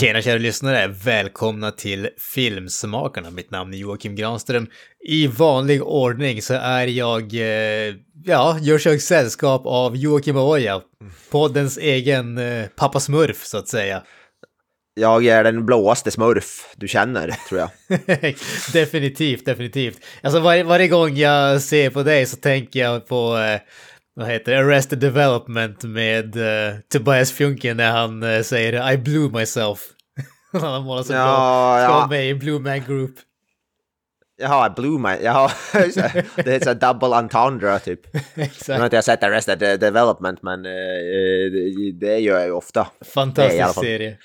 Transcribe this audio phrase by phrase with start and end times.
[0.00, 0.88] Tjena kära lyssnare!
[1.04, 3.30] Välkomna till Filmsmakarna.
[3.30, 4.66] Mitt namn är Joakim Granström.
[5.08, 10.80] I vanlig ordning så är jag, eh, ja, görs jag sällskap av Joakim Oja,
[11.30, 14.02] poddens egen eh, pappa Smurf så att säga.
[14.94, 17.70] Jag är den blåaste smurf du känner, tror jag.
[18.72, 19.98] definitivt, definitivt.
[20.22, 23.60] Alltså var, varje gång jag ser på dig så tänker jag på eh,
[24.20, 29.32] vad heter det, Arrested Development med uh, Tobias Funke när han uh, säger I blew
[29.32, 29.80] myself.
[30.60, 31.76] han har målat så Ja, bra.
[31.76, 31.98] Ska ja.
[31.98, 33.14] vara med i Blue Man Group.
[34.40, 35.16] Jaha, blew my...
[35.22, 35.50] Jaha,
[36.44, 38.14] det här double entendre typ.
[38.14, 38.82] Nu har Exakt.
[38.84, 40.72] inte jag sett Arrested Development, men eh,
[41.52, 42.86] det, det gör jag ju ofta.
[43.14, 44.18] Fantastisk serie.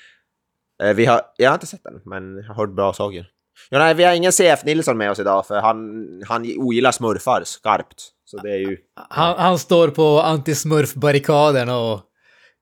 [0.82, 3.26] Eh, vi har, jag har inte sett den, men jag har hört bra saker.
[3.70, 7.42] Ja, nej, vi har ingen CF Nilsson med oss idag, för han, han ogillar smurfar
[7.44, 8.12] skarpt.
[8.24, 8.76] Så det är ju...
[9.10, 12.00] Han, han står på anti-smurf-barrikaden och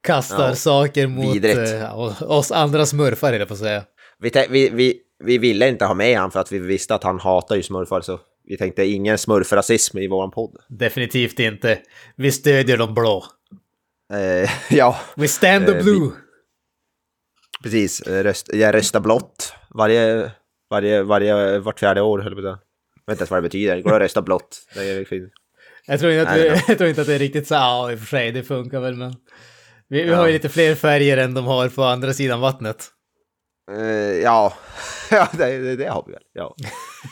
[0.05, 3.83] kastar Ja, saker mot eh, oss andra smurfar, jag på att säga.
[4.19, 7.19] Vi, vi, vi, vi ville inte ha med han för att vi visste att han
[7.19, 10.57] hatar ju smurfar, så vi tänkte ingen smurfrasism i våran podd.
[10.69, 11.79] Definitivt inte.
[12.15, 13.23] Vi stödjer de blå.
[14.13, 16.11] Eh, ja, We stand the Eh, vi- blue.
[17.63, 20.31] Precis, eh, röst, jag röstar blått varje,
[20.69, 22.59] varje, varje, vart fjärde år höll jag på att säga.
[23.05, 24.57] Jag vet inte ens vad det betyder, det går att rösta blått.
[24.75, 25.33] Det är fint.
[25.87, 27.53] Jag tror, inte att vi, det är jag tror inte att det är riktigt så,
[27.53, 29.13] ja i och för sig, det funkar väl men...
[29.89, 32.91] Vi, vi har ju lite fler färger än de har på andra sidan vattnet.
[33.71, 34.53] Eh, ja,
[35.11, 36.21] ja det, det, det har vi väl.
[36.33, 36.55] Ja.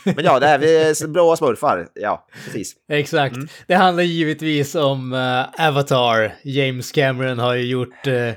[0.06, 1.88] Men ja, det är vi blåa smurfar.
[1.94, 2.76] Ja, precis.
[2.92, 3.36] Exakt.
[3.68, 6.36] Det handlar givetvis om eh, Avatar.
[6.44, 8.32] James Cameron har ju gjort, eh,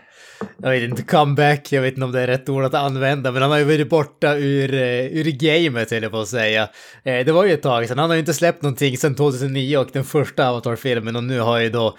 [0.63, 3.43] jag vet inte, comeback, jag vet inte om det är rätt ord att använda, men
[3.43, 6.69] han har ju varit borta ur, uh, ur gamet, höll jag på att säga.
[7.05, 9.89] Det var ju ett tag sedan, han har ju inte släppt någonting sedan 2009 och
[9.93, 11.97] den första Avatar-filmen och nu har ju då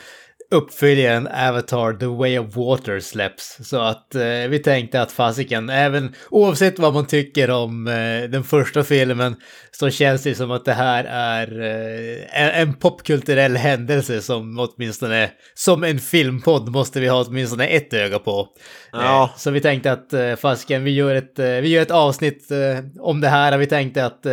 [0.52, 3.58] uppföljaren Avatar The Way of Water släpps.
[3.62, 8.44] Så att eh, vi tänkte att fasiken, även oavsett vad man tycker om eh, den
[8.44, 9.36] första filmen
[9.72, 15.84] så känns det som att det här är eh, en, popkulturell händelse som åtminstone, som
[15.84, 18.48] en filmpodd måste vi ha åtminstone ett öga på.
[18.92, 19.24] Ja.
[19.24, 22.52] Eh, så vi tänkte att eh, fasiken, vi gör ett, eh, vi gör ett avsnitt
[22.52, 23.58] eh, om det här.
[23.58, 24.26] Vi tänkte att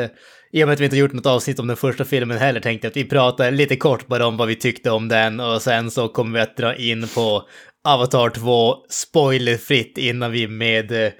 [0.54, 2.86] i och med att vi inte gjort något avsnitt om den första filmen heller tänkte
[2.86, 5.90] jag att vi pratar lite kort bara om vad vi tyckte om den och sen
[5.90, 7.48] så kommer vi att dra in på
[7.84, 11.12] Avatar 2 spoilerfritt innan vi med eh,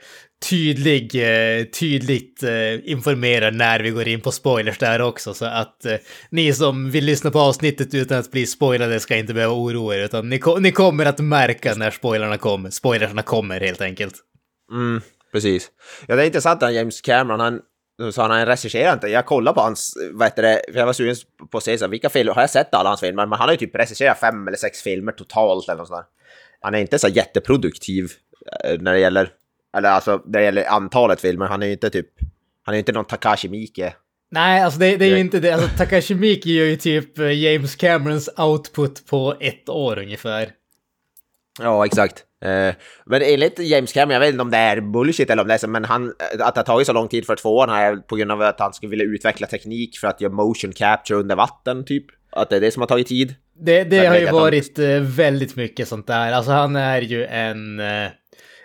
[0.50, 5.86] tydlig, eh, tydligt eh, informerar när vi går in på spoilers där också så att
[6.30, 10.04] ni som vill lyssna på avsnittet utan att bli spoilade ska inte behöva oroa er
[10.04, 14.14] utan ni, ni kommer att märka när spoilerna kommer, spoilersna kommer helt enkelt.
[14.72, 15.00] Mm,
[15.32, 15.70] precis.
[16.06, 17.60] Ja, det är intressant att James Cameron, han,
[18.12, 19.08] så han, han regisserar inte.
[19.08, 21.16] Jag kollade på hans, vad heter det, för jag var sugen
[21.50, 23.26] på att se så vilka filmer, har jag sett alla hans filmer?
[23.26, 26.06] Men han har ju typ regisserat fem eller sex filmer totalt eller något sånt där.
[26.60, 28.10] Han är inte så jätteproduktiv
[28.64, 29.30] eh, när det gäller,
[29.76, 31.46] eller alltså när det gäller antalet filmer.
[31.46, 32.08] Han är ju inte typ,
[32.64, 33.94] han är ju inte någon Takashi Miike.
[34.30, 35.52] Nej, alltså det, det är ju inte det.
[35.52, 40.50] Alltså Takashi Miike gör ju typ eh, James Camerons output på ett år ungefär.
[41.60, 42.24] Ja, exakt.
[42.44, 42.74] Eh,
[43.06, 45.58] men enligt James Cameron, jag vet inte om det är bullshit eller om det är
[45.58, 48.32] så, men han, att det har tagit så lång tid för tvåan här på grund
[48.32, 52.04] av att han skulle vilja utveckla teknik för att göra motion capture under vatten, typ.
[52.32, 53.34] Att det är det som har tagit tid.
[53.64, 56.32] Det, det har ju att han- varit eh, väldigt mycket sånt där.
[56.32, 57.80] Alltså han är ju en...
[57.80, 58.08] eh,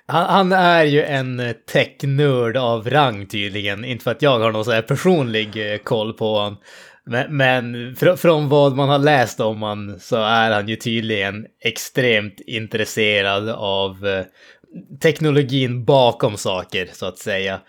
[0.06, 3.86] Han, han är ju en eh, tech-nörd av rang tydligen.
[3.86, 6.58] Inte för att jag har någon så här personlig eh, koll på honom.
[7.10, 11.46] Men, men fr- från vad man har läst om han så är han ju tydligen
[11.66, 14.24] extremt intresserad av eh,
[15.02, 17.60] teknologin bakom saker så att säga.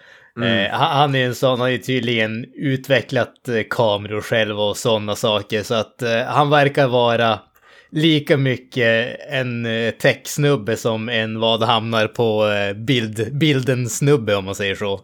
[0.42, 5.62] Eh, han- är en sån, har ju tydligen utvecklat eh, kameror själv och sådana saker
[5.62, 7.38] så att eh, han verkar vara
[7.92, 14.54] lika mycket en eh, tech-snubbe som en vad hamnar på eh, bild, bilden-snubbe om man
[14.54, 15.00] säger så.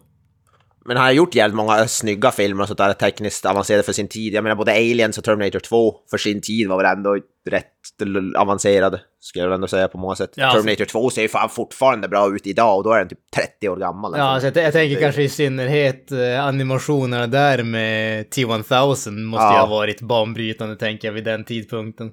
[0.87, 4.07] Men han har gjort jävligt många snygga filmer och sånt där tekniskt avancerade för sin
[4.07, 4.33] tid.
[4.33, 7.17] Jag menar både Aliens och Terminator 2 för sin tid var väl ändå
[7.49, 7.65] rätt
[8.01, 10.31] l- avancerad, skulle jag ändå säga på många sätt.
[10.35, 13.09] Ja, alltså- Terminator 2 ser ju fan fortfarande bra ut idag och då är den
[13.09, 14.13] typ 30 år gammal.
[14.17, 14.51] Ja, alltså.
[14.51, 19.53] så jag, jag tänker Det- kanske i synnerhet eh, animationerna där med T-1000 måste ju
[19.53, 19.59] Ja.
[19.59, 22.11] ha varit banbrytande tänker jag vid den tidpunkten.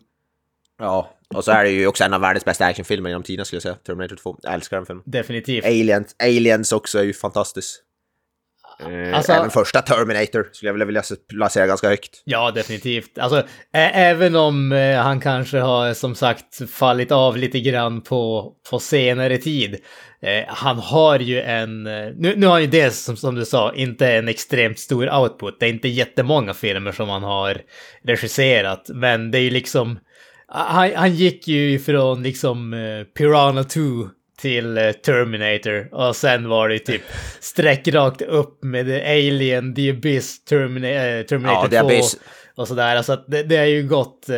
[0.79, 3.57] Ja, Och så är det ju också en av världens bästa actionfilmer genom tiderna skulle
[3.57, 3.75] jag säga.
[3.75, 4.37] Terminator 2.
[4.43, 5.03] Jag älskar den filmen.
[5.07, 5.65] Definitivt.
[5.65, 7.81] Aliens, Aliens också är ju fantastisk.
[8.81, 12.23] Eh, Alltså- även första Terminator skulle jag vilja placera ganska högt.
[12.25, 13.19] Ja, definitivt.
[13.19, 13.39] Alltså,
[13.73, 18.79] ä- även om eh, han kanske har som sagt fallit av lite grann på, på
[18.79, 19.75] senare tid.
[20.23, 21.87] Eh, han har ju en...
[21.87, 25.15] Eh, nu, nu har han ju dels, som, som du sa, inte en extremt stor
[25.15, 25.57] output.
[25.61, 27.61] Det är inte jättemånga filmer som han har
[28.05, 29.99] regisserat, men det är ju liksom...
[30.49, 33.81] Han, han gick ju ifrån liksom eh, Piranha 2
[34.37, 37.03] till eh, Terminator och sen var det typ
[37.41, 42.17] streck rakt upp med The Alien, The Abyss, Termina- eh, Terminator Ja, The 2 Abyss.
[42.57, 42.97] och sådär.
[42.97, 44.29] Alltså att det, det är ju gått...
[44.29, 44.37] Eh,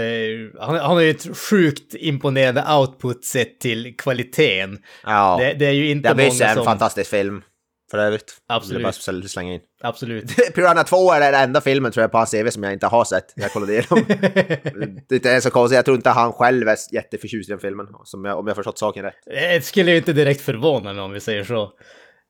[0.61, 4.79] han, han har ju ett sjukt imponerande output sett till kvaliteten.
[5.05, 6.65] Ja, Det, det är ju inte The Abyss många är en som...
[6.65, 7.43] fantastisk film.
[7.91, 8.37] För övrigt.
[8.49, 8.83] Absolut.
[8.83, 8.93] Jag
[9.23, 9.61] bara slänga in.
[9.81, 10.37] Absolut.
[10.55, 13.05] Piranha 2 är den enda filmen tror jag på hans CV som jag inte har
[13.05, 13.33] sett.
[13.37, 14.05] Jag kollade igenom.
[15.09, 17.87] det är så konstigt, jag tror inte han själv är jätteförtjust i den filmen.
[18.25, 19.15] Jag, om jag förstått saken rätt.
[19.27, 21.63] Det skulle ju inte direkt förvåna mig om vi säger så.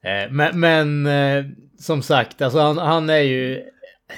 [0.04, 1.44] Eh, Men, men eh,
[1.80, 3.62] som sagt, alltså han, han är ju...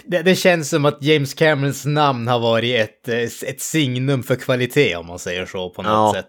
[0.05, 4.37] Det, det känns som att James Camerons namn har varit ett, eh, ett signum för
[4.37, 6.13] kvalitet om man säger så på något Ja.
[6.23, 6.29] sätt.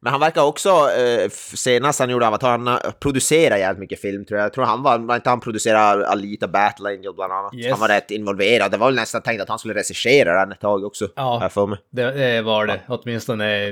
[0.00, 4.24] Men han verkar också, eh, senast han gjorde Avatar, han har producerat jävligt mycket film
[4.24, 4.44] tror jag.
[4.44, 7.54] Jag tror han var, var inte han producerade Alita Battle Angel bland annat.
[7.54, 7.70] Yes.
[7.70, 8.70] Han var rätt involverad.
[8.70, 11.08] Det var väl nästan tänkt att han skulle regissera den ett tag också.
[11.16, 11.48] Ja.
[11.52, 11.78] för mig.
[11.90, 13.68] Det, det var det, åtminstone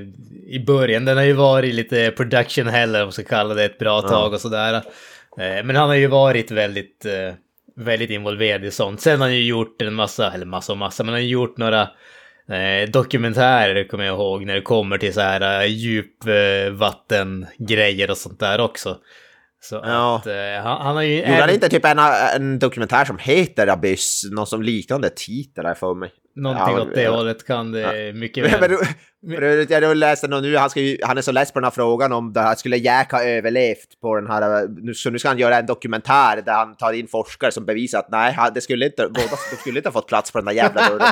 [0.46, 1.04] i början.
[1.04, 4.32] Den har ju varit lite production hell, om man ska kalla det, ett bra tag
[4.32, 4.74] och sådär.
[4.74, 7.34] Eh, Men han har ju varit väldigt, eh,
[7.76, 9.00] väldigt involverad i sånt.
[9.00, 11.56] Sen har han ju gjort en massa, eller massa och massa, men han har gjort
[11.56, 11.88] några
[12.50, 18.40] eh, dokumentärer, kommer jag ihåg, när det kommer till så här eh, djupvattengrejer och sånt
[18.40, 18.98] där också.
[19.60, 20.16] Så Ja.
[20.16, 21.16] att eh, han, han har ju...
[21.18, 21.98] Gjorde han inte typ en,
[22.36, 24.22] en dokumentär som heter Abyss?
[24.32, 26.10] Någon som liknande titel har jag för mig.
[26.36, 27.16] Någonting Ja, åt det ja.
[27.16, 28.70] hållet kan det mycket väl.
[29.22, 31.70] men, jag läste någon nu, han, ska ju, han är så less på den här
[31.70, 35.28] frågan om det här, skulle Jack ha överlevt på den här, nu, så nu ska
[35.28, 38.60] han göra en dokumentär där han tar in forskare som bevisar att nej, han- det
[38.60, 41.06] skulle inte, båda de skulle inte ha fått plats på den där jävla dörren.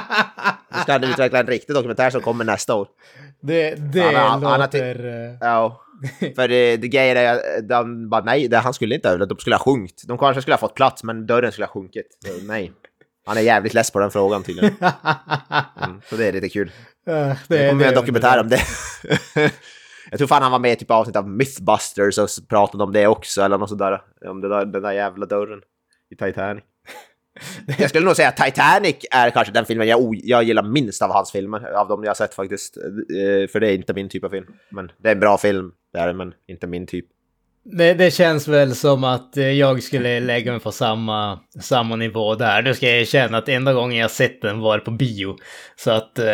[0.75, 2.89] Nu ska han utveckla en riktig dokumentär som kommer nästa år.
[3.43, 5.07] Det, det Han har- han har låter...
[5.07, 5.81] eh, Ja,
[6.37, 9.39] för det, det grejen är de bara nej, det, han skulle inte ha överlevt, de
[9.39, 10.03] skulle ha sjunkit.
[10.09, 12.07] De kanske skulle ha fått plats, men dörren skulle ha sjunkit.
[12.43, 12.73] Nej.
[13.27, 14.75] Han är jävligt less på den frågan tydligen.
[15.85, 16.71] Mm, så det är lite kul.
[17.07, 18.61] eh, Det kommer det en dokumentär om det.
[20.11, 23.07] Jag tror fan han var med i typ avsnitt av Mythbusters och pratade om det
[23.07, 24.03] också, eller något sådär.
[24.27, 25.61] Om det där, den där jävla dörren
[26.11, 26.65] i Titanic.
[27.79, 31.11] Jag skulle nog säga att Titanic är kanske den filmen jag, jag gillar minst av
[31.13, 32.77] hans filmer, av de jag har sett faktiskt.
[32.77, 34.47] Eh, För det är inte min typ av film.
[34.71, 37.07] Men det är en bra film, det är det, men inte min typ.
[37.65, 42.35] Det, det känns väl som att eh, jag skulle lägga mig på samma, samma nivå
[42.35, 42.63] där.
[42.63, 45.37] Nu ska jag erkänna att enda gången jag sett den var på bio.
[45.77, 46.25] Så att eh,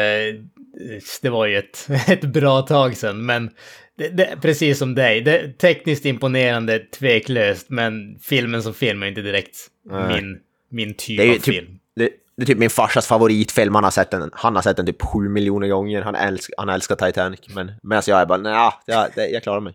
[1.22, 3.26] det var ju ett, ett bra tag sedan.
[3.26, 3.50] Men
[3.98, 7.70] det, det, precis som dig, det, tekniskt imponerande, tveklöst.
[7.70, 9.56] Men filmen som film är inte direkt
[9.90, 10.14] Nej.
[10.14, 10.38] min,
[10.70, 11.78] min typ av typ, film.
[11.96, 12.10] det,
[12.40, 15.02] det är typ min farsas favoritfilm, han har sett den, han har sett den typ
[15.02, 17.40] sju miljoner gånger, han, älsk, han älskar Titanic.
[17.54, 19.74] Men medan jag är bara, nej, jag, jag klarar mig.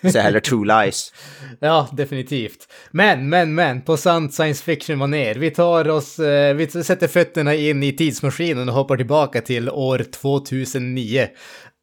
[0.00, 1.12] Jag ser hellre True Lies.
[1.60, 2.68] Ja, definitivt.
[2.90, 5.34] Men, men, men, på sant science fiction-manér.
[5.34, 10.04] Vi tar oss, eh, vi sätter fötterna in i tidsmaskinen och hoppar tillbaka till år
[10.12, 11.28] 2009.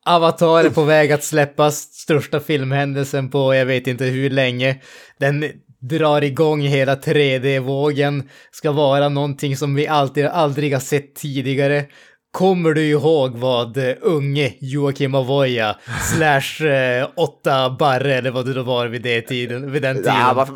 [0.06, 4.81] Avatar är på väg att släppas, största filmhändelsen på jag vet inte hur länge.
[5.19, 11.85] Den drar igång hela 3D-vågen, ska vara någonting som vi alltid, aldrig har sett tidigare.
[12.31, 15.75] Kommer du ihåg vad eh, unge Joakim Avoya
[16.16, 20.13] slash eh, åtta barre eller vad det då var vid, det tiden, vid den tiden?
[20.16, 20.49] Ja, vad,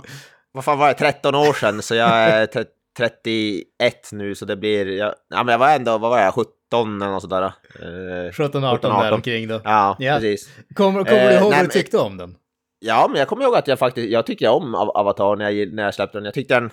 [0.51, 2.63] vad fan var det, 13 år sedan, så jag är tre-
[2.97, 3.63] 31
[4.11, 7.11] nu, så det blir, jag, ja men jag var ändå, vad var jag, 17 eller
[7.11, 7.43] något sådär.
[7.43, 9.61] Eh, 17, 18 där omkring då.
[9.63, 10.13] Ja, Ja.
[10.15, 10.49] precis.
[10.75, 12.35] Kommer, kommer du Eh, ihåg nej, vad du men- tyckte om den?
[12.83, 15.83] Ja, men jag kommer ihåg att jag faktiskt, jag tycker om Avatar när jag, när
[15.83, 16.25] jag släppte den.
[16.25, 16.71] Jag tyckte den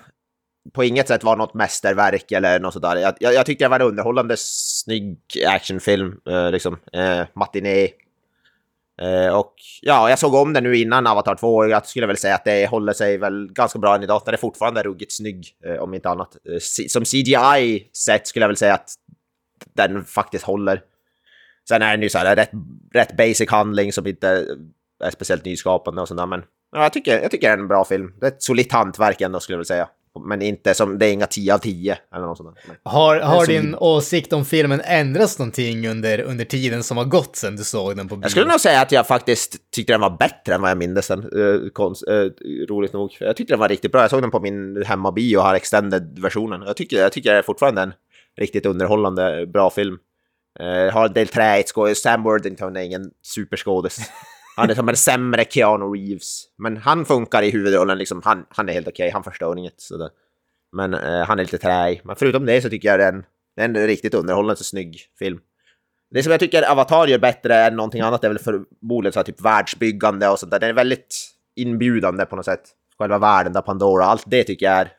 [0.73, 2.97] på inget sätt var något mästerverk eller något sådär.
[2.97, 7.89] Jag, jag, jag tyckte det var en underhållande, snygg actionfilm, eh, liksom, eh, matiné.
[9.03, 12.17] Eh, och ja, jag såg om den nu innan Avatar 2 och jag skulle väl
[12.17, 14.23] säga att det håller sig väl ganska bra än idag.
[14.25, 16.37] Den är fortfarande ruggigt snygg, eh, om inte annat.
[16.49, 18.95] Eh, som CGI-sett skulle jag väl säga att
[19.75, 20.83] den faktiskt håller.
[21.69, 22.51] Sen är den ju så här rätt,
[22.93, 24.47] rätt basic handling som inte
[25.05, 26.27] är speciellt nyskapande och sådär.
[26.27, 28.13] Men ja, jag, tycker, jag tycker det är en bra film.
[28.21, 29.89] Det är ett solitt hantverk ändå skulle jag vilja säga.
[30.27, 32.59] Men inte som, det är inga 10 av 10 eller något sånt.
[32.67, 37.37] Men- Har, har din åsikt om filmen ändrats någonting under, under tiden som har gått
[37.37, 38.25] sedan du såg den på bio?
[38.25, 41.09] Jag skulle nog säga att jag faktiskt tyckte den var bättre än vad jag minns
[41.09, 41.33] den.
[41.33, 42.15] Uh, konst, eh,
[42.69, 43.17] roligt nog.
[43.21, 44.01] Jag tyckte den var riktigt bra.
[44.01, 46.63] Jag såg den på min hemmabio och har extended-versionen.
[46.67, 47.93] Jag tycker, jag tycker det är fortfarande en
[48.37, 49.99] riktigt underhållande, bra film.
[50.61, 52.03] Uh, har en del träigt skådis.
[52.03, 53.99] Sam Worthington är ingen superskådis.
[54.59, 56.45] Han är som en sämre Keanu Reeves.
[56.59, 58.23] Men han funkar i huvudrollen, liksom.
[58.25, 59.13] han, han är helt okej, okay.
[59.13, 59.81] han förstör inget.
[59.81, 60.11] Sådär.
[60.73, 62.01] Men eh, han är lite träig.
[62.05, 63.25] Men förutom det så tycker jag det är en,
[63.57, 65.41] det är en riktigt underhållande och snygg film.
[66.11, 69.25] Det som jag tycker Avatar gör bättre än någonting annat är väl förmodligen så här,
[69.25, 70.61] typ världsbyggande och sånt där.
[70.61, 72.63] Den är väldigt inbjudande på något sätt.
[72.99, 74.91] Själva världen där Pandora, allt det tycker jag är eh,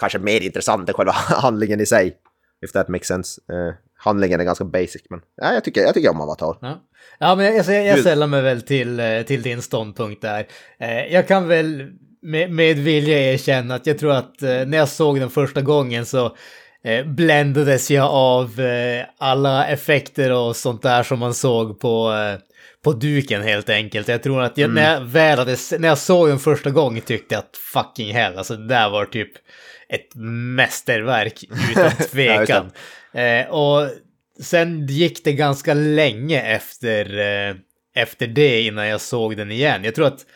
[0.00, 1.12] kanske mer intressant än själva
[1.42, 2.16] handlingen i sig.
[2.64, 3.40] If that makes sense.
[3.52, 3.74] Eh,
[4.04, 6.56] handlingen är ganska basic, men ja, jag, tycker, jag tycker om Avatar.
[6.60, 6.80] Ja,
[7.18, 10.46] ja men jag, jag, jag sällar mig väl till, eh, till din ståndpunkt där.
[11.10, 11.90] Jag kan väl
[12.22, 16.36] med, med vilja erkänna att jag tror att när jag såg den första gången så
[16.84, 22.40] eh, bländades jag av eh, alla effekter och sånt där som man såg på, eh,
[22.84, 24.08] på duken helt enkelt.
[24.08, 24.82] Jag tror att jag, mm.
[24.82, 28.38] när, jag väl hade, när jag såg den första gången tyckte jag att fucking hell,
[28.38, 29.32] alltså det där var typ
[29.88, 30.14] ett
[30.56, 32.70] mästerverk utan tvekan.
[33.14, 33.88] Eh, och
[34.40, 37.56] sen gick det ganska länge efter, eh,
[37.94, 39.84] efter det innan jag såg den igen.
[39.84, 40.26] Jag tror att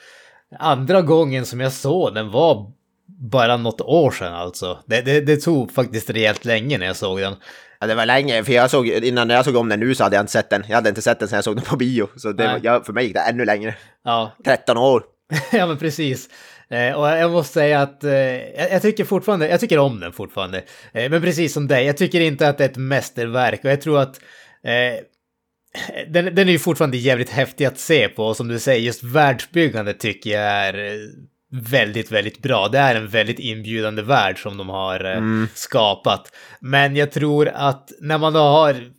[0.59, 2.73] andra gången som jag såg den var
[3.07, 4.79] bara något år sedan alltså.
[4.87, 7.35] Det, det, det tog faktiskt rejält länge när jag såg den.
[7.81, 10.17] Ja, det var länge, för jag såg, innan jag såg om den nu så hade
[10.17, 10.65] jag inte sett den.
[10.69, 12.09] Jag hade inte sett den sedan jag såg den på bio.
[12.17, 13.75] Så det, jag, för mig gick det ännu längre.
[14.05, 14.33] Ja.
[14.45, 15.03] 13 år.
[15.53, 16.29] ja, men precis.
[16.71, 18.13] Eh, och jag måste säga att eh,
[18.73, 20.65] jag, tycker fortfarande, jag tycker om den fortfarande.
[20.93, 23.81] Eh, men precis som dig, jag tycker inte att det är ett mästerverk och jag
[23.81, 24.21] tror att
[26.09, 29.03] den, den är ju fortfarande jävligt häftig att se på och som du säger, just
[29.03, 30.99] världsbyggande tycker jag är
[31.53, 32.69] väldigt, väldigt bra.
[32.69, 35.49] Det är en väldigt inbjudande värld som de har mm.
[35.55, 36.33] skapat.
[36.61, 38.91] Men jag tror att när man då har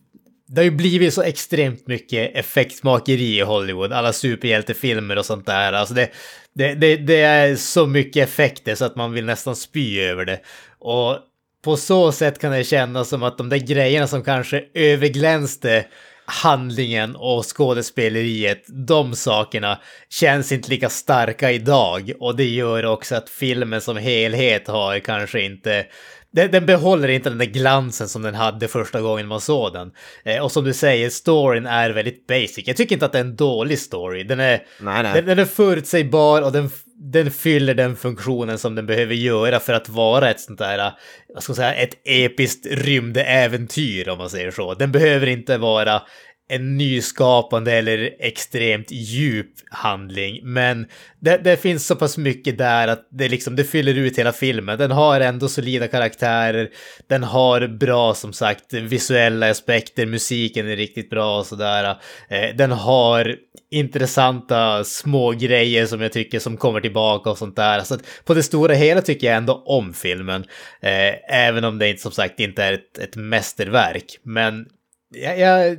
[0.46, 5.72] det har ju blivit så extremt mycket effektmakeri i Hollywood, alla superhjältefilmer och sånt där.
[5.72, 6.08] Alltså det,
[6.54, 10.40] det, det, det, är så mycket effekter så att man vill nästan spy över det.
[10.78, 11.18] Och
[11.64, 15.86] på så sätt kan det kännas som att de där grejerna som kanske överglänste
[16.30, 23.28] handlingen och skådespeleriet, de sakerna känns inte lika starka idag och det gör också att
[23.28, 25.86] filmen som helhet har kanske inte
[26.32, 29.92] den, den behåller inte den där glansen som den hade första gången man såg den.
[30.24, 32.62] Eh, och som du säger, storyn är väldigt basic.
[32.66, 34.24] Jag tycker inte att det är en dålig story.
[34.24, 35.12] Den är, nej, nej.
[35.14, 39.72] Den, den är förutsägbar och den, den fyller den funktionen som den behöver göra för
[39.72, 40.92] att vara ett sånt där,
[41.34, 44.74] vad ska man säga, ett episkt rymdäventyr om man säger så.
[44.74, 46.02] Den behöver inte vara
[46.50, 50.40] en nyskapande eller extremt djup handling.
[50.42, 50.86] Men
[51.20, 54.78] det, det, finns så pass mycket där att det, liksom, det fyller ut hela filmen.
[54.78, 56.68] Den har ändå solida karaktärer.
[57.06, 60.06] Den har bra, som sagt, visuella aspekter.
[60.06, 61.96] Musiken är riktigt bra och sådär.
[62.28, 63.36] Eh, den har
[63.70, 67.80] intressanta små grejer som jag tycker som kommer tillbaka och sånt där.
[67.80, 70.44] Så på det stora hela tycker jag ändå om filmen.
[70.80, 74.18] Eh, även om det inte som sagt inte är ett, ett mästerverk.
[74.22, 74.66] Men
[75.14, 75.76] jag, jag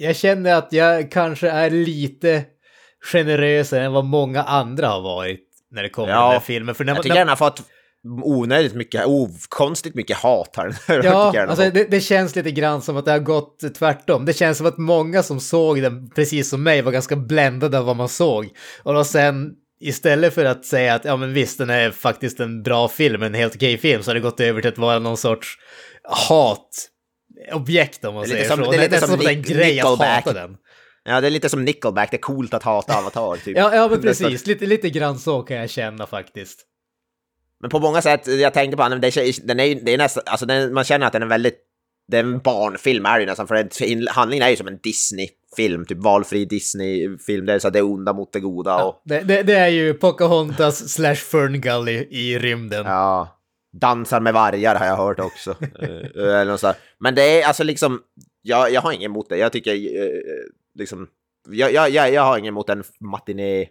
[0.00, 2.44] jag känner att jag kanske är lite
[3.12, 5.40] generösare än vad många andra har varit
[5.70, 6.74] när det kommer ja, till den här filmen.
[6.74, 7.20] För när, jag tycker när...
[7.20, 7.62] den har fått
[8.24, 10.76] onödigt mycket, okonstigt mycket hat här.
[11.04, 14.24] ja, alltså det, det, känns lite grann som att det har gått tvärtom.
[14.24, 17.84] Det känns som att många som såg den, precis som mig, var ganska bländade av
[17.84, 18.48] vad man såg.
[18.82, 22.62] Och då sen, istället för att säga att ja men visst, den är faktiskt en
[22.62, 25.16] bra film, en helt okej film, så har det gått över till att vara någon
[25.16, 25.58] sorts
[26.28, 26.89] hat
[27.52, 28.70] objekt om man säger som, så.
[28.70, 30.56] Det är lite som, som en grej att hata den.
[31.04, 33.36] Ja, det är lite som Nickelback, det är coolt att hata Avatar.
[33.36, 33.56] Typ.
[33.56, 34.46] ja, ja, men precis.
[34.46, 36.66] Lite, lite grann så kan jag känna faktiskt.
[37.60, 40.46] Men på många sätt, jag tänkte på den, det den är, det är nästan, alltså
[40.46, 41.58] den, man känner att den är väldigt,
[42.08, 45.98] det är en barnfilm är det nästan, för handlingen är ju som en Disney-film, typ
[45.98, 48.84] valfri Disney-film, det är så att det är onda mot det goda.
[48.84, 49.02] Och...
[49.04, 52.86] Ja, det, det, det, är ju Pocahontas slash Ferngully i rymden.
[52.86, 53.39] Ja.
[53.72, 55.50] Dansar med vargar har jag hört också.
[56.16, 58.02] Eh, eller något Men det är alltså liksom,
[58.42, 59.36] jag, jag har inget emot det.
[59.36, 60.20] Jag tycker eh,
[60.74, 61.08] liksom,
[61.48, 63.66] jag, jag, jag, har inget emot en matiné.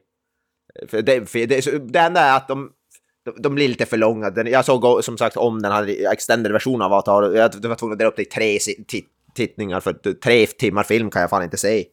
[0.87, 2.71] För det, för det, det enda är att de,
[3.37, 4.33] de blir lite för långa.
[4.45, 7.35] Jag såg som sagt om den här extended versionen av Avatar.
[7.35, 8.59] Jag var tvungen att dra upp det i tre
[9.39, 11.85] tittningar för tre timmar film kan jag fan inte se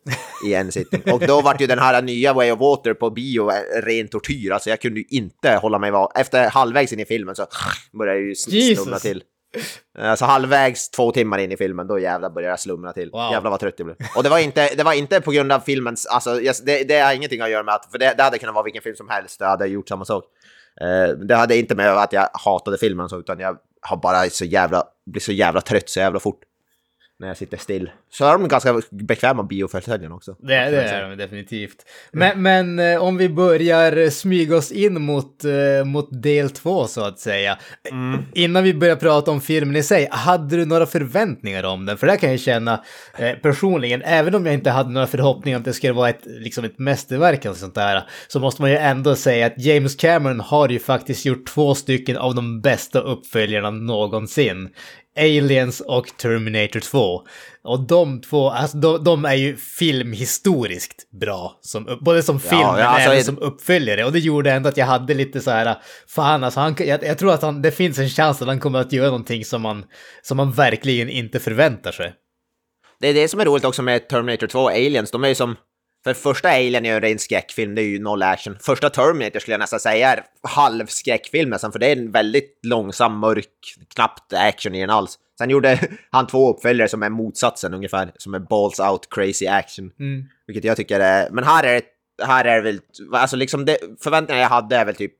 [0.47, 1.03] i en sittning.
[1.12, 3.50] Och då var ju den här nya Way of Water på bio
[3.83, 4.50] ren tortyr.
[4.53, 6.12] Alltså jag kunde ju inte hålla mig var.
[6.15, 7.47] Efter halvvägs in i filmen så
[7.99, 9.23] började jag ju slumra till.
[9.99, 13.11] Alltså halvvägs två timmar in i filmen, då jävlar började jag slumra till.
[13.11, 13.33] Wow.
[13.33, 13.97] Jävlar vad trött jag blev.
[14.17, 16.35] Och det var inte, det var inte på grund av filmens, alltså
[16.65, 18.83] det, det har ingenting att göra med att, för det, det hade kunnat vara vilken
[18.83, 20.25] film som helst, det hade gjort samma sak.
[20.83, 24.45] Uh, det hade inte med att jag hatade filmen så, utan jag har bara så
[24.45, 26.41] jävla, blivit så jävla trött så jävla fort.
[27.19, 27.91] När jag sitter still.
[28.11, 30.37] Så är de ganska bekväma biofåtöljen också.
[30.39, 31.77] Det, det är de definitivt.
[32.13, 37.05] Men, men eh, om vi börjar smyga oss in mot, eh, mot del två så
[37.05, 37.59] att säga.
[38.35, 41.99] Innan vi börjar prata om filmen i sig, hade du några förväntningar om den?
[41.99, 42.85] För det kan jag känna
[43.19, 46.23] eh, personligen, även om jag inte hade några förhoppningar om att det skulle vara ett,
[46.25, 50.41] liksom ett mästerverk eller sånt där, så måste man ju ändå säga att James Cameron
[50.41, 54.69] har ju faktiskt gjort två stycken av de bästa uppföljarna någonsin.
[55.17, 57.23] Aliens och Terminator 2.
[57.65, 62.73] Och de två, alltså de, de är ju filmhistoriskt bra, som, både som film ja,
[62.73, 64.05] men alltså, även som uppföljare.
[64.05, 65.77] Och det gjorde ändå att jag hade lite så här,
[66.09, 68.79] fan alltså, han, jag, jag tror att han, det finns en chans att han kommer
[68.79, 69.85] att göra någonting som man,
[70.23, 72.15] som man verkligen inte förväntar sig.
[73.01, 75.11] Det är det som är roligt också med Terminator 2 och Aliens.
[75.11, 75.57] De är ju som...
[76.07, 78.57] För första Alien är ju en ren skräckfilm, det är ju noll action.
[78.61, 82.59] Första Terminator skulle jag nästan säga är halv skräckfilm nästan, för det är en väldigt
[82.63, 83.49] långsam, mörk,
[83.95, 85.19] knappt action i den alls.
[85.39, 89.91] Sen gjorde han två uppföljare som är motsatsen ungefär, som är balls out crazy action.
[89.99, 90.25] Mm.
[90.47, 91.31] Vilket jag tycker är...
[91.31, 92.81] Men här är det, här är det väl...
[93.13, 95.13] Alltså liksom det, förväntningarna jag hade är väl typ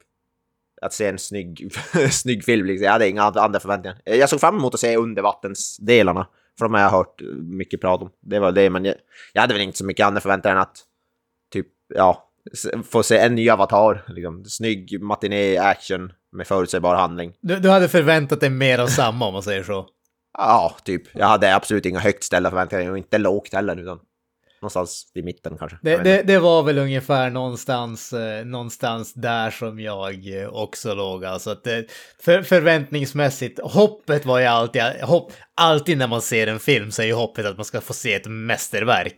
[0.83, 1.73] att se en snygg,
[2.11, 2.67] snygg film.
[2.67, 2.85] Liksom.
[2.85, 3.99] Jag hade inga andra förväntningar.
[4.05, 6.27] Jag såg fram emot att se undervattensdelarna.
[6.59, 8.11] För de har jag hört mycket prat om.
[8.21, 8.95] Det var det, men jag,
[9.33, 10.79] jag hade väl inte så mycket andra förväntningar än att
[11.53, 12.31] typ, ja,
[12.85, 14.05] få se en ny avatar.
[14.09, 14.45] Liksom.
[14.45, 17.33] Snygg matiné-action med förutsägbar handling.
[17.41, 19.89] Du, du hade förväntat dig mer av samma om man säger så.
[20.39, 21.03] Ja, typ.
[21.13, 24.01] Jag hade absolut inga högt ställda förväntningar och inte lågt heller, utan
[24.67, 25.79] någonstans i mitten kanske.
[25.83, 31.25] Det, det, det var väl ungefär någonstans, eh, någonstans där som jag eh, också låg.
[31.25, 31.85] Alltså att det,
[32.21, 37.07] för, förväntningsmässigt, hoppet var ju alltid, hopp, alltid när man ser en film så är
[37.07, 39.17] ju hoppet att man ska få se ett mästerverk.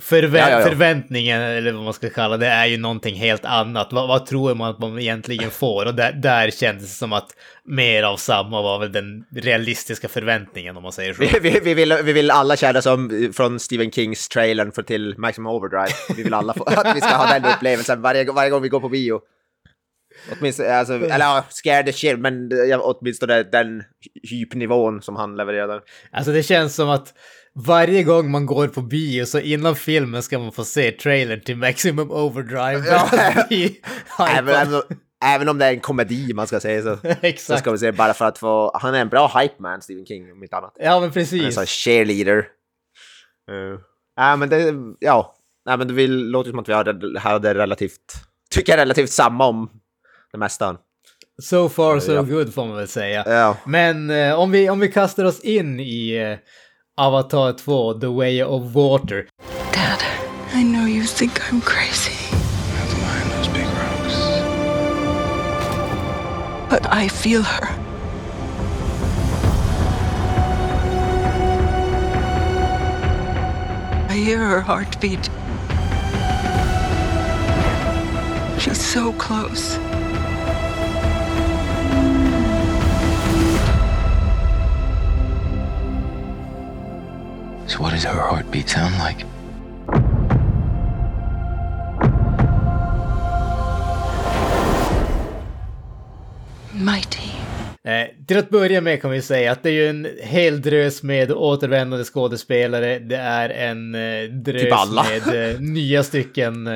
[0.00, 0.66] Förvä- Ja, ja, ja.
[0.68, 3.88] Förväntningen, eller vad man ska kalla det, är ju någonting helt annat.
[3.92, 5.86] Vad, vad tror man att man egentligen får?
[5.86, 7.28] Och där, där kändes det som att
[7.64, 11.22] mer av samma var väl den realistiska förväntningen om man säger så.
[11.42, 15.14] Vi, vi, vi, vill, vi vill alla känna som från Stephen Kings trailern för till
[15.18, 15.92] Maximum Overdrive.
[16.16, 18.80] Vi vill alla få, att vi ska ha den upplevelsen varje, varje gång vi går
[18.80, 19.20] på bio.
[20.38, 22.50] Åtminstone, alltså, eller ja, scared the shit, men
[22.80, 23.82] åtminstone den
[24.30, 25.80] hypnivån som han levererade.
[26.12, 27.14] Alltså det känns som att
[27.54, 31.56] varje gång man går på bio så innan filmen ska man få se trailern till
[31.56, 32.86] Maximum Overdrive.
[32.86, 33.08] Ja.
[34.28, 34.82] Även, även,
[35.24, 36.98] även om det är en komedi man ska säga så,
[37.38, 38.78] så ska vi se bara för att få...
[38.80, 40.72] Han är en bra hype man, Stephen King, om inte annat.
[40.76, 41.54] Ja men Han är en precis.
[41.54, 42.36] sån cheerleader.
[43.50, 43.78] Uh.
[44.16, 44.74] Ja, men det...
[45.00, 45.34] Ja.
[45.66, 48.14] Nej, men det vill, låter som att vi hade, hade relativt...
[48.50, 49.70] Tycker relativt samma om
[50.32, 50.76] det mesta.
[51.42, 52.22] So far so Ja.
[52.22, 53.24] good får man väl säga.
[53.26, 53.56] Ja.
[53.64, 56.38] Men eh, om, vi, om vi kastar oss in i eh,
[57.00, 59.28] Avatar 2, The Way of Water.
[59.70, 60.02] Dad,
[60.52, 62.96] I know you think I'm crazy, Have to
[63.36, 64.16] those big rocks.
[66.68, 67.68] but I feel her.
[74.08, 75.30] I hear her heartbeat.
[78.60, 79.78] She's so close.
[87.68, 89.26] So what does her heartbeat sound like?
[96.72, 97.28] Mighty.
[97.84, 101.02] Eh, till att börja med kan vi säga att det är ju en hel drös
[101.02, 102.98] med återvändande skådespelare.
[102.98, 106.66] Det är en eh, drös Typ med eh, nya stycken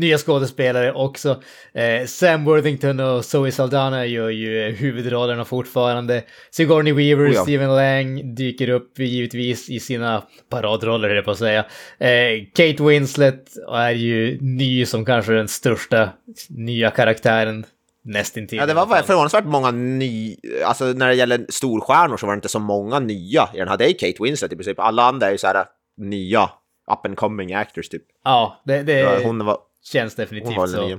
[0.00, 1.42] nya skådespelare också.
[1.74, 6.22] Eh, Sam Worthington och Zoe Saldana gör ju eh, huvudrollerna fortfarande.
[6.50, 7.42] Sigourney Weaver, Oh ja.
[7.42, 11.64] Stephen Lang dyker upp givetvis i sina paradroller, höll jag på att säga.
[11.98, 16.08] Eh, Kate Winslet är ju ny som kanske den största
[16.48, 17.64] nya karaktären.
[18.02, 18.58] Nästintill.
[18.58, 20.36] Ja, det var förvånansvärt många ny...
[20.64, 23.76] Alltså när det gäller storstjärnor så var det inte så många nya i den här.
[23.76, 24.78] Det är Kate Winslet i princip.
[24.78, 25.64] Alla andra är ju så här
[25.96, 26.50] nya
[26.92, 28.02] up and coming actors typ.
[28.24, 30.98] Ja, det, det Hon var, känns definitivt så.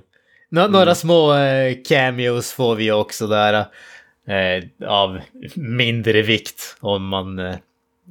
[0.50, 3.54] Nå- Några små eh, cameos får vi också där.
[4.28, 5.20] Eh, av
[5.56, 7.56] mindre vikt om man, eh,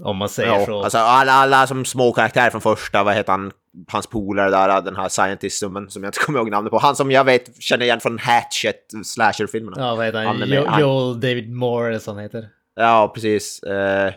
[0.03, 0.83] om man säger Ja, så.
[0.83, 3.53] alltså alla, alla som små karaktärer från första, vad heter han,
[3.89, 6.79] hans polare där, den här scientist-summen som jag inte kommer ihåg namnet på.
[6.79, 9.77] Han som jag vet känner igen från Hatchet slasher-filmerna.
[9.79, 10.43] ja, vad heter han?
[10.67, 12.49] Han- Joel David Moore eller så han heter.
[12.77, 13.63] Ja, precis.
[13.63, 14.13] Eh,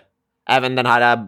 [0.50, 1.28] även den här,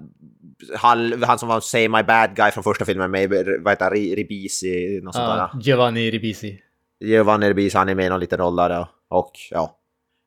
[0.77, 3.93] halv, han som var Say My Bad Guy från första filmen med, vad heter han,
[3.93, 5.37] Ri- Ribisi, något sånt där.
[5.37, 6.59] Ja, Giovanni Ribisi.
[6.99, 9.77] Giovanni Ribisi, han är med i någon liten roll där och ja.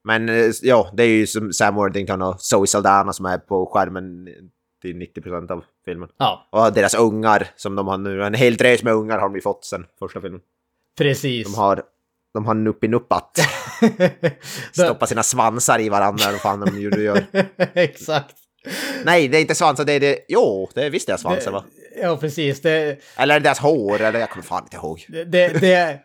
[0.05, 3.67] Men eh, ja, det är ju som Sam Worthington och Zoe Saldana som är på
[3.67, 4.29] skärmen
[4.83, 6.09] till 90% av filmen.
[6.19, 9.35] Ja, Och deras ungar som de har nu, en hel drös med ungar har de
[9.35, 10.41] ju fått sen första filmen.
[10.99, 11.53] precis.
[11.53, 11.83] De har,
[12.35, 13.39] de har nuppinuppat,
[14.73, 17.25] stoppa sina svansar i varandra och fan de gör.
[17.75, 18.37] Exakt.
[19.05, 20.19] Nej, det är inte svansar, det är det...
[20.29, 21.65] Jo, det visste jag svansar va?
[22.03, 22.61] Ja, precis.
[22.61, 25.05] Det, Eller är det deras hår, eller jag kommer fan inte ihåg.
[25.09, 25.99] det, det, det,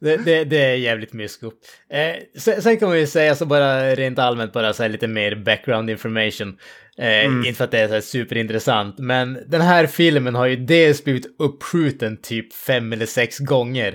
[0.00, 1.46] det, det, det är jävligt mysko.
[1.92, 5.90] Eh, sen, sen kan ju säga så bara rent allmänt bara så lite mer background
[5.90, 6.58] information.
[6.98, 11.04] Eh, Inte för att det är så superintressant, men den här filmen har ju dels
[11.04, 13.94] blivit uppskjuten typ fem eller sex gånger.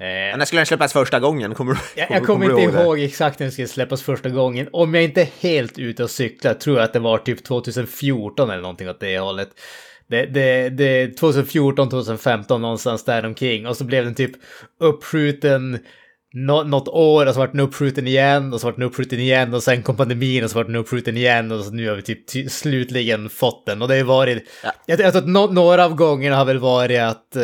[0.00, 1.54] Eh, Men skulle den släppas första gången?
[1.54, 2.82] Kommer jag, jag kommer du inte det?
[2.82, 4.68] ihåg exakt när den skulle släppas första gången.
[4.72, 8.50] Om jag inte är helt ute och cyklar tror jag att det var typ 2014
[8.50, 9.48] eller någonting åt det hållet.
[10.08, 14.32] Det, det, det 2014, 2015 någonstans där omkring och så blev den typ
[14.80, 15.78] uppskjuten
[16.34, 19.54] nå, något år och så vart den uppskjuten igen och så vart den uppskjuten igen
[19.54, 22.02] och sen kom pandemin och så vart den uppskjuten igen och så nu har vi
[22.02, 24.72] typ ty- slutligen fått den och det har varit, Ja.
[24.86, 27.42] jag, jag tror att nå, några av gångerna har väl varit att eh,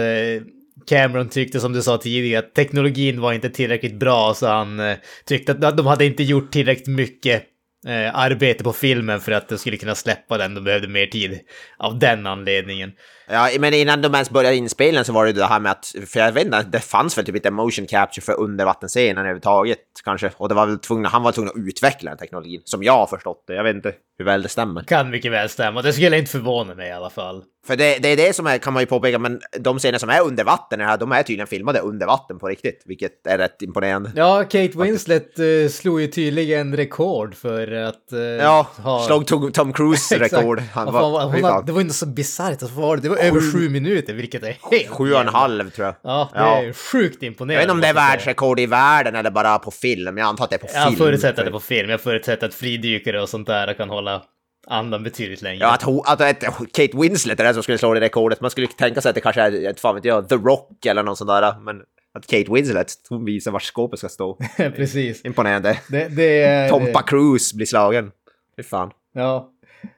[0.88, 4.96] Cameron tyckte som du sa tidigare att teknologin var inte tillräckligt bra så han eh,
[5.24, 7.42] tyckte att de hade inte gjort tillräckligt mycket
[7.86, 10.54] eh, arbete på filmen för att de skulle kunna släppa den.
[10.54, 11.40] De behövde mer tid
[11.78, 12.92] av den anledningen.
[13.28, 16.20] Ja, men innan de ens började inspelningen så var det det här med att, för
[16.20, 20.30] jag vet inte, det fanns väl typ inte motion capture för undervattensscenen överhuvudtaget kanske.
[20.36, 23.06] Och det var väl tvungna, han var tvungen att utveckla den teknologin, som jag har
[23.06, 23.54] förstått det.
[23.54, 24.82] Jag vet inte hur väl det stämmer.
[24.82, 25.82] Kan mycket väl stämma.
[25.82, 27.42] Det skulle inte förvåna mig i alla fall.
[27.66, 30.10] För det, det är det som är, kan man ju påpeka, men de scener som
[30.10, 33.62] är under vatten, här, de är tydligen filmade under vatten på riktigt, vilket är rätt
[33.62, 34.10] imponerande.
[34.16, 38.12] Ja, Kate Winslet eh, slog ju tydligen rekord för att...
[38.12, 40.60] Eh, Ja, ha- slog Tom- Tom Cruise rekord.
[40.72, 41.44] Han var, hon fan.
[41.44, 42.62] har, det var inte så bisarrt.
[42.62, 43.08] Alltså, var det?
[43.16, 44.88] Det över sju minuter, vilket är helt...
[44.88, 45.94] Sju och en halv tror jag.
[46.02, 46.62] Ja, det Ja.
[46.62, 47.54] är sjukt imponerande.
[47.54, 50.18] Jag vet inte om det är jag världsrekord i världen eller bara på film.
[50.18, 50.96] Jag antar att det är på Jag film.
[50.96, 51.90] förutsätter att det är på film.
[51.90, 54.22] Jag förutsätter att fridykare och sånt där kan hålla
[54.66, 55.58] andan betydligt längre.
[55.60, 58.40] Ja, att, att, Kate Winslet är den som skulle slå det rekordet.
[58.40, 61.16] Man skulle tänka sig att det kanske är, fan vet jag, The Rock eller någon
[61.16, 61.60] sån där.
[61.60, 61.76] Men
[62.18, 64.34] att Kate Winslet, hon visar var skåpet ska stå.
[64.56, 65.24] Precis.
[65.24, 65.78] Imponerande.
[65.88, 66.68] Det, det är...
[66.68, 68.10] Tompa Cruise blir slagen.
[68.56, 68.90] Fy fan.
[69.14, 69.50] Ja.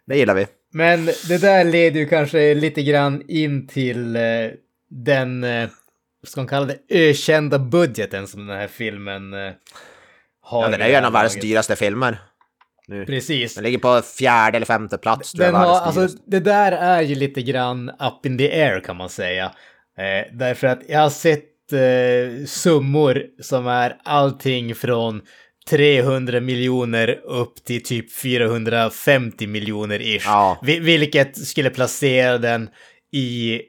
[0.07, 0.46] Det gillar vi.
[0.72, 4.22] Men det där leder ju kanske lite grann in till eh,
[4.90, 5.68] den, eh,
[6.26, 9.52] ska man kalla det, ökända budgeten som den här filmen eh,
[10.40, 10.62] har.
[10.62, 12.18] Ja, den är ju en av världens dyraste filmer.
[12.88, 13.07] Nu.
[13.07, 13.54] Precis.
[13.54, 15.33] Den ligger på fjärde eller femte plats.
[15.33, 19.09] Den har, alltså, det där är ju lite grann up in the air kan man
[19.09, 19.44] säga.
[19.98, 25.22] Eh, därför att jag har sett eh, summor som är allting från
[25.68, 30.22] 300 miljoner upp till typ 450 miljoner ish.
[30.26, 30.59] Ja.
[30.62, 32.68] Vi- Vilket skulle placera den
[33.12, 33.61] i,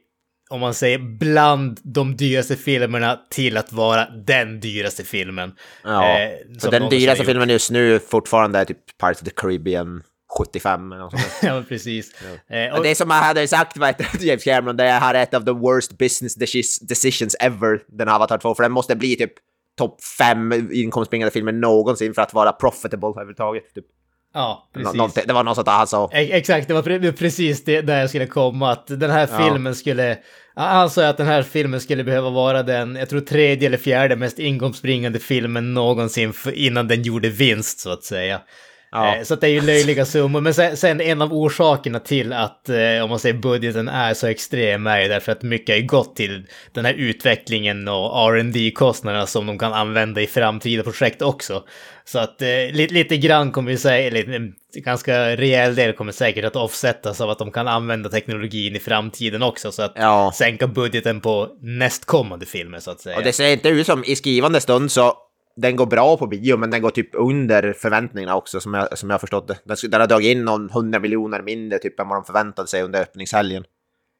[0.50, 5.52] om man säger, bland de dyraste filmerna till att vara den dyraste filmen.
[5.84, 6.20] Ja.
[6.20, 10.04] eh, Så den dyraste filmen just nu fortfarande är typ Pirates of the Caribbean
[10.38, 12.22] 75 eller något ja, precis.
[12.22, 15.24] Eh, Men och- det som jag hade sagt heter det, James Cameron, det här är
[15.24, 19.16] ett av the worst business decis- decisions ever, den Avatar 2, för den måste bli
[19.16, 19.34] typ
[19.80, 23.74] topp fem inkomstbringande filmer någonsin för att vara profitable överhuvudtaget.
[23.76, 23.86] Typ.
[24.34, 25.26] ja, precis.
[25.28, 26.10] det var något sånt han sa.
[26.12, 28.72] Exakt, det var pre- precis det där jag skulle komma.
[28.72, 30.18] Att den här filmen skulle...
[30.56, 34.16] Han sa att den här filmen skulle behöva vara den, jag tror tredje eller fjärde
[34.16, 38.42] mest inkomstbringande filmen någonsin innan den gjorde vinst så att säga.
[38.92, 39.16] Ja.
[39.16, 40.42] Eh, Så att det är ju löjliga summor.
[40.42, 44.28] Men sen, sen en av orsakerna till att, eh, om man säger budgeten är så
[44.28, 49.26] extrem är ju därför att mycket har gått till den här utvecklingen och rd kostnaderna
[49.26, 51.64] som de kan använda i framtida projekt också.
[52.06, 56.12] Så att eh, lite, lite grann kommer vi säga, eller en ganska rejäl del kommer
[56.12, 59.72] säkert att offsettas av att de kan använda teknologin i framtiden också.
[59.72, 60.32] Så att Ja.
[60.36, 63.18] sänka budgeten på nästkommande filmer så att säga.
[63.18, 65.14] Och det ser inte ut som, i skrivande stund så,
[65.62, 69.10] den går bra på bio, men den går typ under förväntningarna också, som jag, som
[69.10, 69.58] jag förstått det.
[69.64, 72.84] Den, den har dragit in någon 100 miljoner mindre typ än vad de förväntade sig
[72.84, 73.64] under öppningshelgen.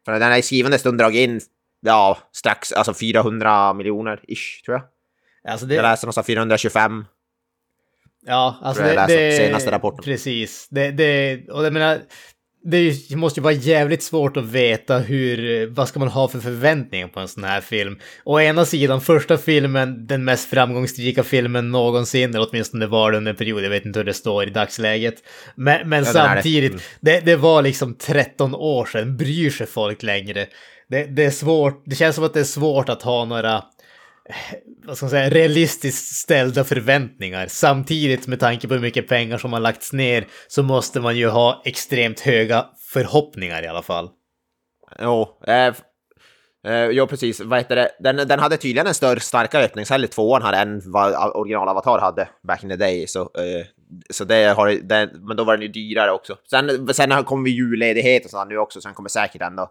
[0.06, 1.42] För den har i skrivande stund dragit in,
[1.82, 4.84] ja, strax, alltså 400 miljoner ish, tror jag.
[5.52, 7.06] Alltså det, Jag läste någonstans 425.
[8.26, 10.04] Ja, alltså det, det senaste rapporten.
[10.04, 10.68] Precis.
[10.70, 12.00] Det, det, och jag menar,
[12.64, 17.08] det måste ju vara jävligt svårt att veta hur, vad ska man ha för förväntningar
[17.08, 18.00] på en sån här film.
[18.24, 23.32] Å ena sidan, första filmen, den mest framgångsrika filmen någonsin, eller åtminstone var det under
[23.32, 25.16] en period, jag vet inte hur det står i dagsläget.
[25.56, 26.14] Men, men Ja, det.
[26.14, 26.82] samtidigt, Mm.
[27.02, 30.48] det, det var liksom 13 år sedan, bryr sig folk längre?
[30.90, 33.64] Det, det är svårt, det känns som att det är svårt att ha några
[34.86, 37.48] vad ska man säga, realistiskt ställda förväntningar.
[37.48, 41.28] Samtidigt med tanke på hur mycket pengar som har lagts ner så måste man ju
[41.28, 44.10] ha extremt höga förhoppningar i alla fall.
[45.00, 45.74] Jo, eh,
[46.74, 47.40] eh, jo precis.
[47.40, 47.90] Vad heter det?
[48.00, 52.30] Den, den hade tydligen en större, starkare öppningshelg, tvåan här, än vad original Avatar hade
[52.48, 53.08] back in the day.
[53.08, 53.66] Så, eh,
[54.10, 56.38] så det har, det, men då var den ju dyrare också.
[56.50, 59.70] Sen, sen kommer vi julledighet och sådär nu också, så den kommer säkert ändå...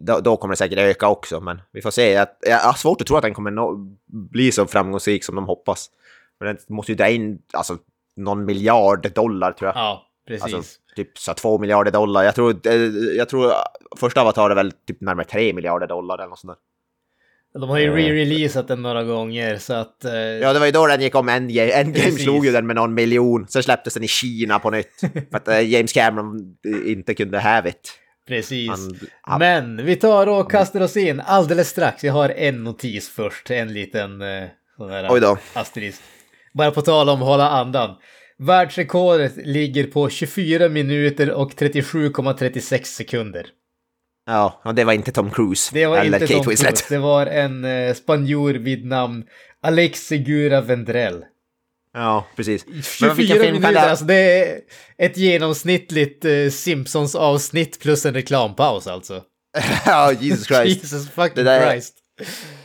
[0.00, 2.12] Då, då kommer det säkert öka också, men vi får se.
[2.12, 3.74] Jag, jag har svårt att tro att den kommer nå,
[4.06, 5.90] bli så framgångsrik som de hoppas.
[6.38, 7.78] För den måste ju dra in alltså,
[8.16, 9.76] någon miljard dollar tror jag.
[9.76, 10.54] Ja, Precis.
[10.54, 12.22] Alltså typ så 2 miljarder dollar.
[12.24, 12.74] Jag tror, eh,
[13.16, 13.52] jag tror
[13.96, 17.60] första Avatar är väl typ närmare 3 miljarder dollar eller något sånt där.
[17.60, 20.04] De har ju re-releasat den några gånger så att...
[20.04, 21.70] eh, Ja, det var ju då den gick om Endgame.
[21.70, 22.22] Endgame Precis.
[22.22, 23.46] slog ju den med någon miljon.
[23.48, 25.00] Sen släpptes den i Kina på nytt.
[25.30, 27.92] för att eh, James Cameron eh, inte kunde have it.
[28.28, 28.70] Precis.
[29.22, 32.04] Han, Men vi tar och kastar oss in alldeles strax.
[32.04, 34.44] Jag har en notis först, en liten eh,
[34.76, 35.38] sån här Oj då.
[35.52, 36.02] asterisk.
[36.54, 37.96] Bara på tal om att hålla andan.
[38.38, 43.46] Världsrekordet ligger på 24 minuter och 37,36 sekunder.
[44.26, 45.70] ja, och det var inte Tom Cruise.
[45.74, 46.70] Det var eller inte Kate Tom Winslet.
[46.70, 49.24] Cruise, det var en eh, spanjor vid namn
[49.62, 51.24] Alex Segura Vendrell.
[51.94, 52.66] Ja, precis.
[52.66, 54.60] Men 24 vilken film minuter, alltså det är
[54.98, 59.22] ett genomsnittligt eh, Simpsons-avsnitt plus en reklampaus alltså.
[59.86, 60.82] ja, Jesus Christ.
[60.82, 61.94] Jesus fucking Det Christ.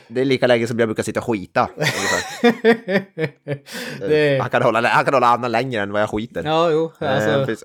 [0.07, 1.69] Det är lika länge som jag brukar sitta och skita.
[3.99, 4.39] det...
[4.41, 6.43] han, kan hålla, han kan hålla andan längre än vad jag skiter.
[6.43, 7.55] Ja, jo, Eh, alltså.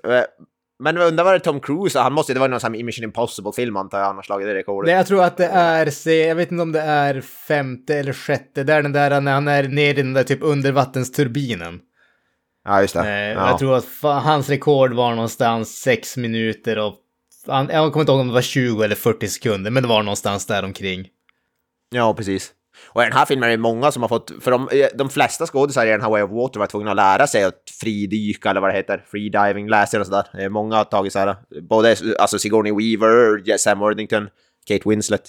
[0.79, 3.77] Men undrar vad det Tom Cruise, han måste, det var någon sån här Mission Impossible-film
[3.77, 4.87] antar jag, han har slagit det rekordet.
[4.87, 8.13] Nej, jag tror att det är, se, jag vet inte om det är femte eller
[8.13, 11.79] sjätte, det är den där när han är nere i den där typ undervattensturbinen.
[12.65, 12.99] Ja, just det.
[12.99, 13.49] Eh, ja.
[13.49, 16.95] Jag tror att hans rekord var någonstans sex minuter och
[17.47, 20.03] han, jag kommer inte ihåg om det var 20 eller 40 sekunder, men det var
[20.03, 21.07] någonstans där omkring.
[21.89, 22.51] Ja, precis.
[22.87, 25.09] Och i den här filmen är det många som har fått, för de, eh, de
[25.09, 28.49] flesta skådisar i den här Way of Water var tvungna att lära sig att fridyka
[28.49, 30.25] eller vad det heter, freediving, läser och sådär.
[30.39, 34.29] Eh, Många har tagit så här, både alltså Sigourney Weaver, Sam Worthington,
[34.67, 35.21] Kate Winslet.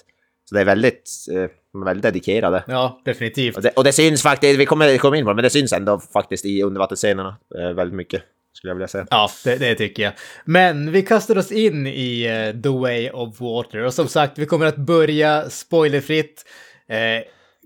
[0.48, 2.64] Så det är väldigt, eh, väldigt dedikerade.
[2.66, 3.56] Ja, definitivt.
[3.56, 5.72] Och det, och det syns faktiskt, vi kommer komma in på det, men det syns
[5.72, 9.06] ändå faktiskt i undervattensscenerna eh, väldigt mycket, skulle jag vilja säga.
[9.10, 10.12] Ja, det, det tycker jag.
[10.44, 14.46] Men vi kastar oss in i eh, The Way of Water och som sagt, vi
[14.46, 16.44] kommer att börja spoilerfritt.
[16.88, 16.96] Eh,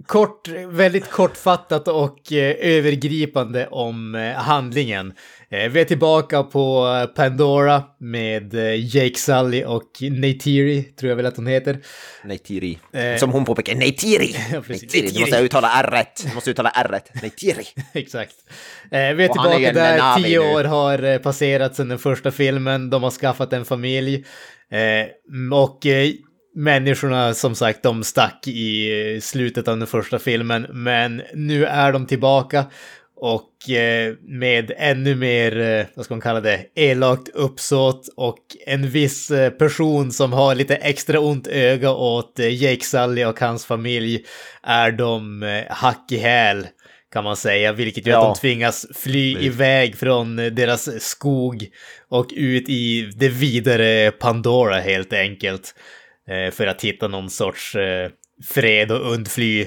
[0.06, 5.12] kort, väldigt kortfattat och eh, övergripande om eh, handlingen.
[5.50, 11.16] Eh, vi är tillbaka på eh, Pandora med eh, Jake Sully och Neytiri, tror jag
[11.16, 11.78] väl att hon heter.
[12.24, 12.78] Neytiri.
[12.92, 13.16] Eh.
[13.16, 14.36] Som hon påpekar, Neytiri!
[14.52, 14.62] Ja.
[14.68, 16.24] Neytiri, du måste uttala R-rätt.
[16.28, 17.22] Du måste uttala R-rätt.
[17.22, 17.64] Neytiri!
[17.92, 18.34] Exakt.
[18.90, 20.54] Vi är Och är tillbaka en där, tio nu.
[20.54, 24.24] år har eh, passerat sedan den första filmen, de har skaffat en familj.
[25.52, 25.86] Och
[26.54, 32.06] människorna, som sagt, de stack i slutet av den första filmen, men nu är de
[32.06, 32.64] tillbaka.
[33.22, 38.90] Och eh, med ännu mer, eh, vad ska man kalla det, elakt uppsåt och en
[38.90, 44.24] viss eh, person som har lite extra ont öga åt Jake Sully och hans familj
[44.62, 46.66] är de hack i häl
[47.12, 48.28] kan man säga, vilket gör Ja.
[48.30, 51.66] att de tvingas fly iväg från deras skog
[52.08, 55.74] och ut i det vidare Pandora helt enkelt.
[56.30, 58.10] Eh, för att hitta någon sorts eh,
[58.44, 59.60] fred och undfly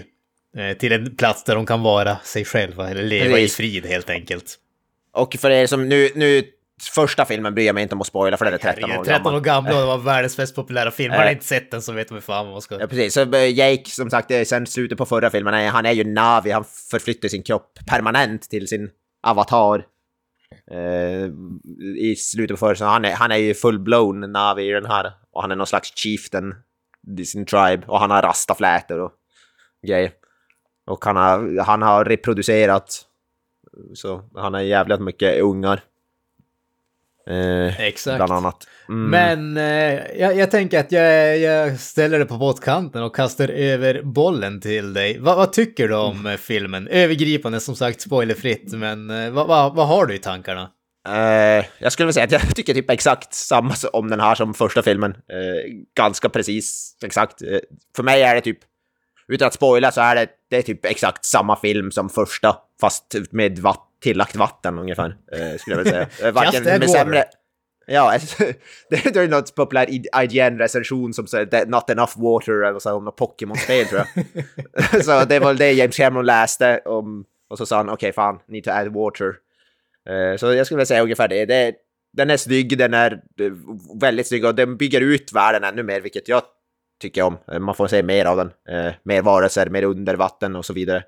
[0.58, 3.54] eh, till en plats där de kan vara sig själva eller leva Precis.
[3.54, 4.56] i frid helt enkelt.
[5.13, 6.43] Och för er som nu, nu
[6.95, 9.06] första filmen bryr jag mig inte om att spoila för den är 13 år Herregud,
[9.06, 9.73] 13 år gammal.
[9.73, 11.13] och det var världens mest populära film.
[11.13, 12.80] Har ni inte sett den så vet man fan vad man ska...
[12.80, 13.13] Ja, precis.
[13.13, 17.28] Så Jake, som sagt, sen slutet på förra filmen, han är ju Navi, han förflyttar
[17.28, 18.89] sin kropp permanent till sin
[19.23, 19.86] avatar.
[20.71, 21.31] Eh,
[21.97, 25.11] I slutet på föreställningen, han är, han är ju full-blown Navi i den här.
[25.31, 26.55] Och han är någon slags chieftain
[27.17, 27.83] i sin tribe.
[27.87, 29.11] Och han har rastaflätor och
[29.87, 30.11] grejer.
[30.85, 33.05] Och han har, han har reproducerat.
[33.93, 35.83] Så han har jävligt mycket ungar.
[37.29, 38.15] Eh, Exakt.
[38.17, 38.67] bland annat.
[38.89, 39.09] Mm.
[39.09, 44.01] Men eh, jag, jag tänker att jag, jag ställer det på båtkanten och kastar över
[44.03, 45.19] bollen till dig.
[45.19, 46.88] Va, vad tycker du om eh, filmen?
[46.88, 50.69] Övergripande, som sagt, spoilerfritt, men eh, vad vad- vad har du i tankarna?
[51.09, 54.53] Eh, jag skulle vilja säga att jag tycker typ exakt samma om den här som
[54.53, 55.12] första filmen.
[55.12, 57.39] Eh, ganska precis, exakt.
[57.95, 58.59] För mig är det typ,
[59.27, 63.15] utan att spoila så är det, det är typ exakt samma film som första, fast
[63.31, 66.07] med vatt, tillagt vatten ungefär, eh, skulle jag vilja säga.
[66.27, 67.25] Eh, varken med sämre...
[67.86, 68.17] Ja,
[68.89, 69.86] det det är något populär
[70.23, 74.01] IGN-recension som säger "That not enough water eller så om något Pokémon-spel tror
[74.91, 75.05] jag.
[75.05, 78.63] så det var det James Cameron läste om, och så sa han okej fan, need
[78.63, 79.27] to add water.
[80.09, 81.45] Eh, Så jag skulle vilja säga ungefär det.
[81.45, 81.73] det.
[82.17, 83.51] Den är snygg, den är eh,
[84.01, 86.41] väldigt snygg och den bygger ut världen ännu mer, vilket jag
[87.03, 87.37] tycker jag om.
[87.51, 88.51] Eh, man får se mer av den.
[88.69, 91.03] Eh, Mer varelser, mer under vatten och så vidare.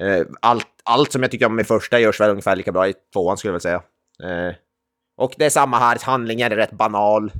[0.00, 2.94] Eh, Allt, allt som jag tycker om i första görs väl ungefär lika bra i
[3.12, 3.80] tvåan skulle jag vilja
[4.20, 4.48] säga.
[4.48, 4.54] Eh,
[5.16, 7.32] Och det är samma här, handlingen är rätt banal.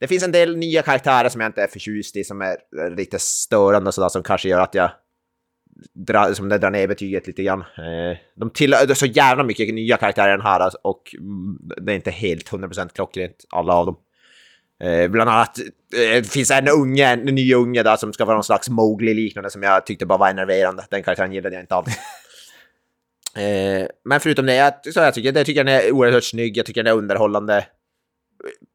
[0.00, 2.56] Det finns en del nya karaktärer som jag inte är förtjust i, som är
[2.96, 4.90] lite störande och sådär, som kanske gör att jag
[6.06, 7.60] dra, som det drar ner betyget lite grann.
[7.60, 11.14] Eh, de tillhör det är så jävla mycket nya karaktärer i den här alltså, och
[11.18, 13.96] mm, det är inte helt 100% klockrent, alla av dem.
[14.80, 15.64] Eh, bland annat eh,
[15.94, 19.62] det finns en unge, en ny unge där som ska vara någon slags Mowgli-liknande som
[19.62, 20.86] jag tyckte bara var enerverande.
[20.90, 21.88] Den karaktären gillade jag inte alls.
[23.36, 26.66] Eh, men förutom det, jag, så jag tycker, jag tycker den är oerhört snygg, jag
[26.66, 27.66] tycker den är underhållande.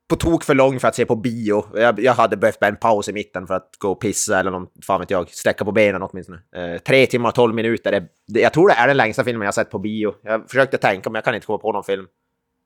[0.08, 1.66] På tok för lång för att se på bio.
[1.74, 4.68] Jag, jag hade behövt en paus i mitten för att gå och pissa eller någon,
[4.84, 6.40] fan vet jag, sträcka på benen åtminstone.
[6.56, 9.46] Eh, tre timmar och tolv minuter, det, det, jag tror det är den längsta filmen
[9.46, 10.14] jag sett på bio.
[10.24, 12.08] Jag försökte tänka men jag kan inte komma på någon film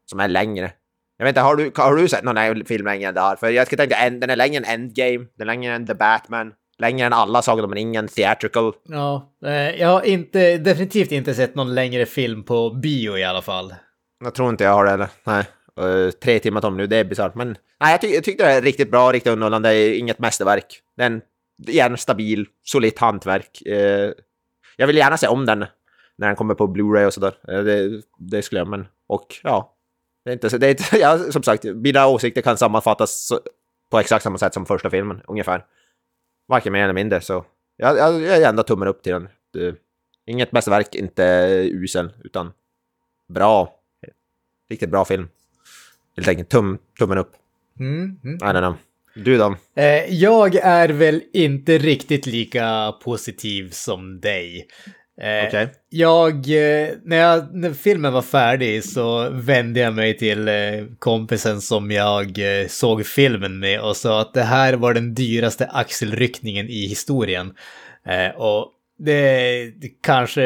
[0.06, 0.71] som är längre.
[1.19, 3.36] Jag vet inte, har du, har du sett någon film längre än det här?
[3.36, 6.53] För jag skulle tänka, den är längre än Endgame, den är längre än The Batman,
[6.77, 8.73] längre än alla Sagan om ringen, Theatrical.
[8.89, 9.51] Ja, eh,
[9.82, 13.73] jag har inte, definitivt inte sett någon längre film på bio i alla fall.
[14.23, 15.08] Jag tror inte jag har det heller.
[15.23, 15.45] Nej.
[15.82, 17.36] Uh, tre timmar tom nu, det är bisarrt.
[17.36, 20.82] Men nej, jag, ty jag tyckte det är riktigt bra, riktigt underhållande, inget mästerverk.
[20.97, 21.21] Det är en
[21.67, 23.62] igen, stabil, solitt hantverk.
[23.67, 24.12] Uh,
[24.77, 25.60] jag vill gärna se om den
[26.17, 27.34] när den kommer på Blu-ray och sådär.
[27.51, 29.75] Uh, det, det skulle jag, men och ja.
[30.25, 33.32] Det är inte, det är inte, ja, som sagt, mina åsikter kan sammanfattas
[33.91, 35.65] på exakt samma sätt som första filmen, ungefär.
[36.47, 37.45] Varken mer eller mindre, så
[37.77, 39.29] jag, jag, jag är ändå tummen upp till den.
[39.53, 39.75] Det,
[40.25, 41.23] inget mästerverk, inte
[41.71, 42.51] usel, utan
[43.27, 43.75] bra.
[44.69, 45.27] Riktigt bra film.
[46.15, 47.32] Helt enkelt tum, tummen upp.
[47.79, 48.36] Mm, mm.
[48.36, 48.75] I don't know.
[49.15, 49.55] Du då?
[49.75, 54.67] Eh, jag är väl inte riktigt lika positiv som dig.
[55.21, 55.69] Eh, Okej.
[55.89, 60.53] Jag, eh, när, jag, när filmen var färdig så vände jag mig till eh,
[60.99, 65.65] kompisen som jag eh, såg filmen med och sa att det här var den dyraste
[65.65, 67.53] axelryckningen i historien.
[68.05, 70.41] Eh, och det, det kanske,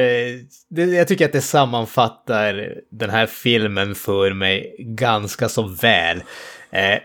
[0.69, 6.23] det, jag tycker att det sammanfattar den här filmen för mig ganska så väl.
[6.71, 6.99] Eh,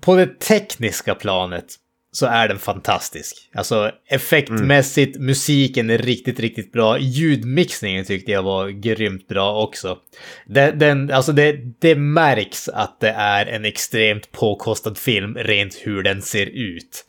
[0.00, 1.76] på det tekniska planet
[2.12, 3.50] så är den fantastisk.
[3.54, 5.26] Alltså effektmässigt, mm.
[5.26, 6.98] musiken är riktigt, riktigt bra.
[6.98, 9.98] Ljudmixningen tyckte jag var grymt bra också.
[10.46, 16.02] Den, den, alltså det, det märks att det är en extremt påkostad film rent hur
[16.02, 17.04] den ser ut.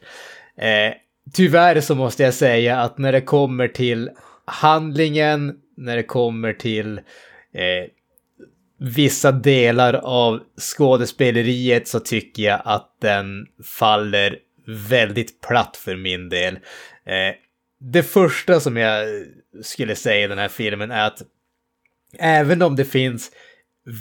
[0.57, 0.93] Eh,
[1.33, 4.09] tyvärr så måste jag säga att när det kommer till
[4.45, 6.97] handlingen, när det kommer till
[7.53, 7.89] eh,
[8.77, 13.47] vissa delar av skådespeleriet så tycker jag att den
[13.79, 14.37] faller
[14.67, 16.55] väldigt platt för min del.
[17.05, 17.35] Eh,
[17.79, 19.07] det första som jag
[19.63, 21.21] skulle säga i den här filmen är att
[22.19, 23.31] även om det finns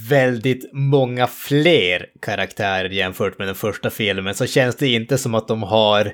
[0.09, 5.49] väldigt många fler karaktärer jämfört med den första filmen så känns det inte som att
[5.49, 6.13] de har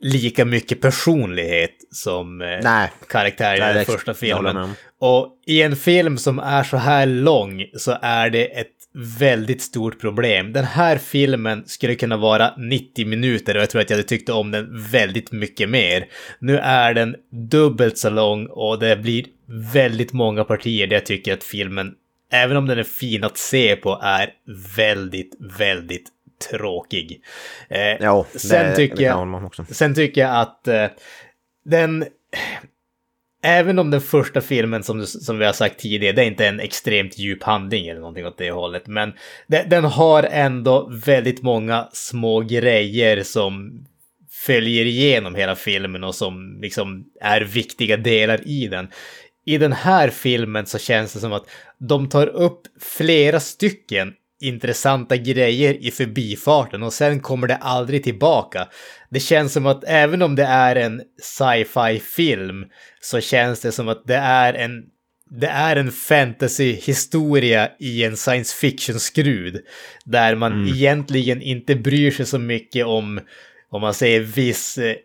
[0.00, 2.90] lika mycket personlighet som eh, Nej.
[3.08, 4.74] karaktärer i den första filmen.
[5.00, 8.75] Och i en film som är så här lång så är det ett
[9.18, 10.52] väldigt stort problem.
[10.52, 14.28] Den här filmen skulle kunna vara 90 minuter och jag tror att jag hade tyckt
[14.28, 16.06] om den väldigt mycket mer.
[16.38, 17.16] Nu är den
[17.50, 19.24] dubbelt så lång och det blir
[19.72, 21.94] väldigt många partier där jag tycker att filmen,
[22.32, 24.30] även om den är fin att se på, är
[24.76, 26.08] väldigt, väldigt
[26.50, 27.20] tråkig.
[27.68, 29.50] Eh, Ja, det, sen tycker jag...
[29.70, 30.86] Sen tycker jag att eh,
[31.64, 32.04] den...
[33.48, 36.60] Även om den första filmen, som, som vi har sagt tidigare, det är inte en
[36.60, 38.86] extremt djup handling eller någonting åt det hållet.
[38.86, 39.12] Men
[39.46, 43.84] den, den har ändå väldigt många små grejer som
[44.30, 48.88] följer igenom hela filmen och som liksom är viktiga delar i den.
[49.44, 51.46] I den här filmen så känns det som att
[51.78, 58.68] de tar upp flera stycken intressanta grejer i förbifarten och sen kommer det aldrig tillbaka.
[59.10, 62.64] Det känns som att även om det är en sci-fi film
[63.00, 64.82] så känns det som att det är en
[65.30, 69.60] det är en fantasy-historia i en science fiction-skrud.
[70.04, 73.20] Där man egentligen inte bryr sig så mycket om,
[73.70, 74.96] om man säger viss eh,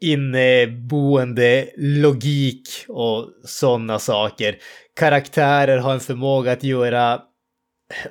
[0.00, 4.56] inneboende logik och sådana saker.
[4.96, 7.20] Karaktärer har en förmåga att göra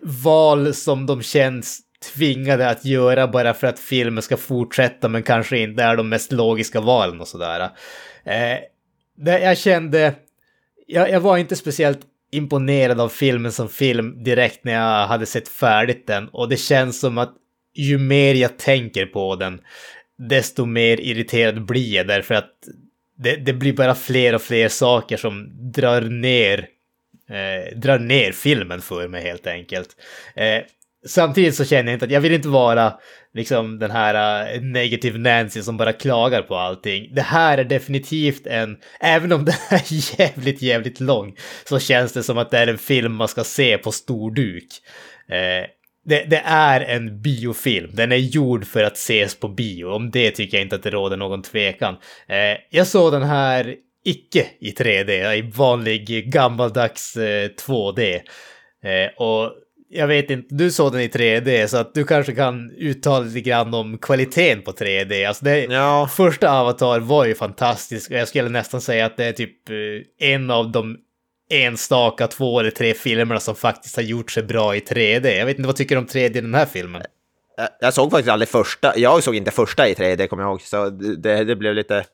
[0.02, 1.80] val som de känns
[2.14, 6.32] tvingade att göra bara för att filmen ska fortsätta men kanske inte är de mest
[6.32, 7.70] logiska valen och sådär.
[8.24, 8.60] Eh,
[9.42, 10.16] jag kände,
[10.88, 12.00] jag, jag var inte speciellt
[12.32, 17.00] imponerad av filmen som film direkt när jag hade sett färdigt den och det känns
[17.00, 17.34] som att
[17.74, 19.62] ju mer jag tänker på den
[20.18, 22.52] desto mer irriterad blir jag därför att
[23.18, 26.68] det, det blir bara fler och fler saker som drar ner
[27.30, 29.90] eh, drar ner filmen för mig helt enkelt.
[30.36, 30.62] Eh,
[31.08, 32.94] samtidigt så känner jag inte att jag vill inte vara
[33.34, 37.16] liksom den här uh, negative Nancy som bara klagar på allting.
[37.16, 41.36] Det här är definitivt en, även om den är jävligt, jävligt lång,
[41.70, 44.68] så känns det som att det är en film man ska se på stor duk.
[45.30, 45.70] Eh,
[46.06, 49.86] det, det är en biofilm, den är gjord för att ses på bio.
[49.86, 51.96] Om det tycker jag inte att det råder någon tvekan.
[52.28, 53.76] Eh, jag såg den här
[54.10, 58.16] icke i 3D, i vanlig gammaldags eh, 2D.
[58.84, 59.52] Eh, och
[59.90, 63.42] jag vet inte, du såg den i 3D så att du kanske kan uttala lite
[63.42, 65.28] grann om kvaliteten på 3D.
[65.28, 66.10] Alltså det, Ja.
[66.12, 70.28] Första Avatar var ju fantastisk och jag skulle nästan säga att det är typ eh,
[70.34, 70.98] en av de
[71.50, 75.28] enstaka två eller tre filmerna som faktiskt har gjort sig bra i 3D.
[75.38, 77.02] Jag vet inte, vad tycker du om 3D i den här filmen?
[77.58, 80.62] Jag- Jag såg faktiskt aldrig första, jag såg inte första i 3D kommer jag ihåg,
[80.62, 82.06] så det, det blev lite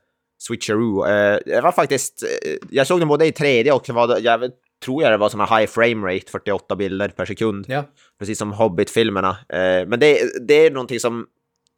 [0.47, 1.05] switcheroo.
[1.05, 4.51] Eh, Det var faktiskt, eh, jag såg den både i 3D och det, jag
[4.85, 7.65] tror jag det var sån här high frame rate, 48 bilder per sekund.
[7.67, 7.83] Ja.
[8.19, 9.29] Precis som Hobbit-filmerna.
[9.49, 11.25] Eh, Men det, det är någonting som,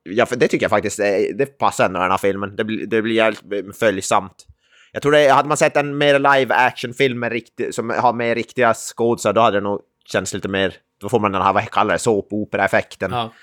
[0.09, 0.97] ja, för det tycker jag faktiskt,
[1.35, 2.55] det passar ändå den här filmen.
[2.55, 4.45] Det blir, det blir jävligt följsamt.
[4.91, 8.35] Jag tror det, hade man sett en mer live action-film med riktig, som har med
[8.35, 11.69] riktiga skådisar, då hade det nog känts lite mer, då får man den här, vad
[11.69, 13.11] kallar det, såpopera-effekten.
[13.11, 13.33] Ja.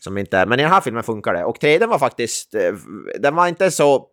[0.00, 1.44] Som inte men i den här filmen funkar det.
[1.44, 2.72] Och 3D var faktiskt, eh,
[3.20, 4.06] den var inte så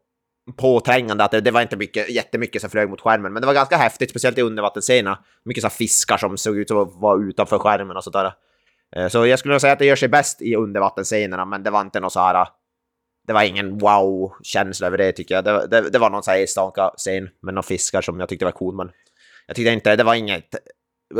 [0.53, 3.53] påträngande att det, det var inte mycket, jättemycket som flög mot skärmen, men det var
[3.53, 5.19] ganska häftigt, speciellt i undervattensscenerna.
[5.45, 8.33] Mycket så fiskar som såg ut att vara utanför skärmen och sådär.
[8.95, 11.81] Eh, Så jag skulle säga att det gör sig bäst i undervattensscenerna, men det var
[11.81, 12.47] inte något så här...
[13.27, 15.43] Det var ingen wow-känsla över det tycker jag.
[15.43, 18.45] Det, det, det var någon så här enstaka scen med några fiskar som jag tyckte
[18.45, 18.91] var cool, men
[19.47, 20.55] jag tyckte inte, det var inget...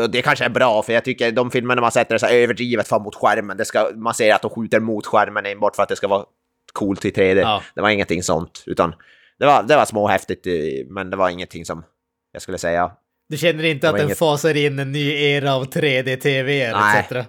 [0.10, 2.88] Det kanske är bra, för jag tycker de filmerna man sätter det så här överdrivet
[2.88, 5.90] fram mot skärmen, det ska, man ser att de skjuter mot skärmen enbart för att
[5.90, 6.26] det ska vara
[6.74, 7.40] coolt i 3D.
[7.40, 7.62] Ja.
[7.76, 8.96] Det var ingenting sånt, utan
[9.40, 10.54] det var, det var småhäftigt, eh,
[10.90, 11.84] men det var ingenting som
[12.32, 12.92] jag skulle säga
[13.30, 17.00] Du känner inte att den inget- fasar in en ny era av 3D-tv Nej.
[17.00, 17.28] etc?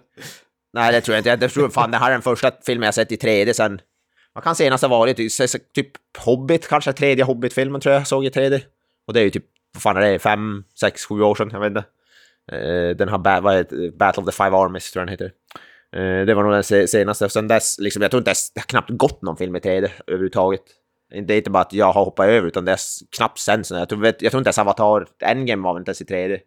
[0.72, 1.44] Nej, det tror jag inte.
[1.44, 3.80] Jag tror fan det här är den första filmen jag sett i 3D sen...
[4.32, 5.16] Vad kan senast ha varit?
[5.16, 5.32] Typ
[5.74, 8.60] typ Hobbit, kanske tredje Hobbit-filmen tror jag såg i 3D.
[9.06, 9.44] Och det är ju typ,
[9.74, 11.84] vad fan är det, fem, sex, sju år sedan, jag vet inte.
[12.52, 13.90] Eh, Den har, ba- vad heter?
[13.98, 15.32] Battle of the Five Armies tror jag den heter.
[16.20, 17.28] Eh, Det var nog den se- senaste.
[17.28, 20.62] Sen dess, liksom, jag tror inte det har knappt gått någon film i 3D överhuvudtaget.
[21.10, 22.78] Det är inte bara att jag har hoppat över, utan det är
[23.16, 23.62] knappt sen.
[23.70, 26.38] Jag tror, jag tror inte ens Avatar Endgame var inte ens i 3D.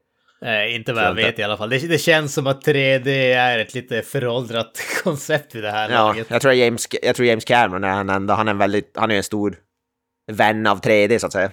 [0.41, 1.69] Nej, inte vad jag jag vet i alla fall.
[1.69, 4.71] Det, det känns som att 3D är ett lite föråldrat
[5.03, 6.27] koncept vid det här Ja, laget.
[6.29, 8.33] jag tror James, jag tror James Cameron är han enda.
[8.33, 9.55] Han är en väldigt, han är en stor
[10.31, 11.51] vän av 3D så att säga.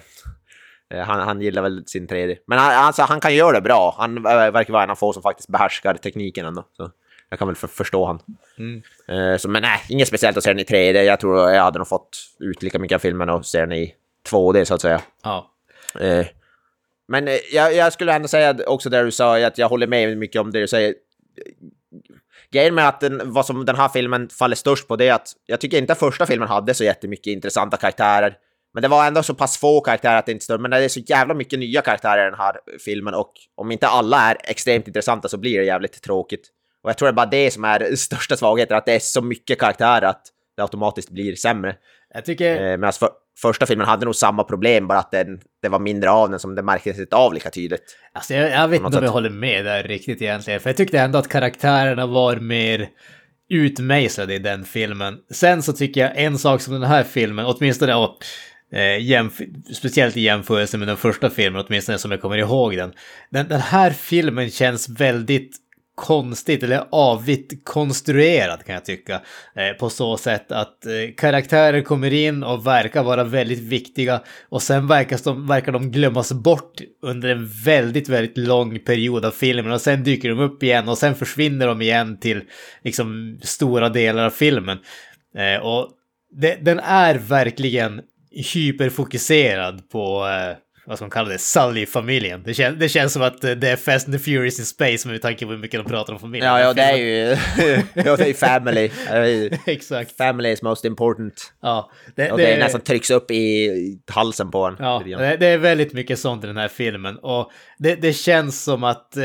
[0.93, 2.37] Eh, Han, han gillar väl sin 3D.
[2.47, 3.95] Men han, alltså, han kan göra det bra.
[3.97, 6.65] Han eh, verkar vara en av få som faktiskt behärskar tekniken ändå.
[6.77, 6.91] Så
[7.31, 8.19] jag kan väl för, förstå han.
[8.57, 8.81] Mm.
[9.07, 11.01] Eh, Så, men nej, inget speciellt att se den i 3D.
[11.01, 13.95] Jag tror jag hade nog fått ut lika mycket av filmen och se den i
[14.29, 15.01] 2D så att säga.
[15.23, 15.51] Ja.
[15.99, 16.25] Eh,
[17.07, 20.17] Men eh, jag, jag skulle ändå säga också det du sa, att jag håller med
[20.17, 20.95] mycket om det du säger.
[22.51, 25.27] Grejen med att den, vad som den här filmen faller störst på det är att
[25.45, 28.37] jag tycker inte första filmen hade så jättemycket intressanta karaktärer.
[28.73, 30.57] Men det var ändå så pass få karaktärer att det inte stör.
[30.57, 32.55] Men det är så jävla mycket nya karaktärer i den här
[32.85, 36.49] filmen och om inte alla är extremt intressanta så blir det jävligt tråkigt.
[36.83, 39.21] Och jag tror det är bara det som är största svagheten, att det är så
[39.21, 40.21] mycket karaktärer att
[40.55, 41.75] det automatiskt blir sämre.
[42.13, 42.55] Jag tycker...
[42.55, 43.09] Eh, Medan för,
[43.41, 46.55] första filmen hade nog samma problem, bara att den, det var mindre av den som
[46.55, 47.97] det märktes inte av lika tydligt.
[48.13, 50.59] Alltså jag, jag vet inte om jag håller med där riktigt egentligen.
[50.59, 52.89] För jag tyckte ändå att karaktärerna var mer
[53.49, 55.17] utmejslade i den filmen.
[55.31, 58.17] Sen så tycker jag en sak som den här filmen, åtminstone och,
[58.77, 59.27] eh,
[59.73, 62.93] speciellt i jämförelse med den första filmen, åtminstone som jag kommer ihåg den.
[63.29, 65.57] Den, den här filmen känns väldigt
[66.01, 69.21] konstigt eller avigt konstruerad kan jag tycka.
[69.55, 74.61] Eh, på så sätt att eh, karaktärer kommer in och verkar vara väldigt viktiga och
[74.61, 79.71] sen verkar de, verkar de glömmas bort under en väldigt, väldigt lång period av filmen
[79.71, 82.41] och sen dyker de upp igen och sen försvinner de igen till
[82.83, 84.77] liksom stora delar av filmen.
[85.37, 85.89] Eh, och
[86.31, 88.01] det, den är verkligen
[88.53, 90.27] hyperfokuserad på
[90.85, 92.43] vad ska man kalla det, Sully-familjen.
[92.43, 95.07] Det, kän, det känns som att eh, det är Fast and the Furious in Space
[95.07, 96.51] med tanke på hur mycket de pratar om familjen.
[96.51, 97.37] Ja, ja, det är ju...
[97.93, 98.89] ja, det är family.
[99.65, 100.17] Exakt.
[100.17, 101.53] family is most important.
[101.61, 104.75] Ja, det, Och det, nästan trycks upp i, halsen på en.
[104.79, 107.17] Ja, det, det är väldigt mycket sånt i den här filmen.
[107.17, 109.23] Och det, det känns som att eh,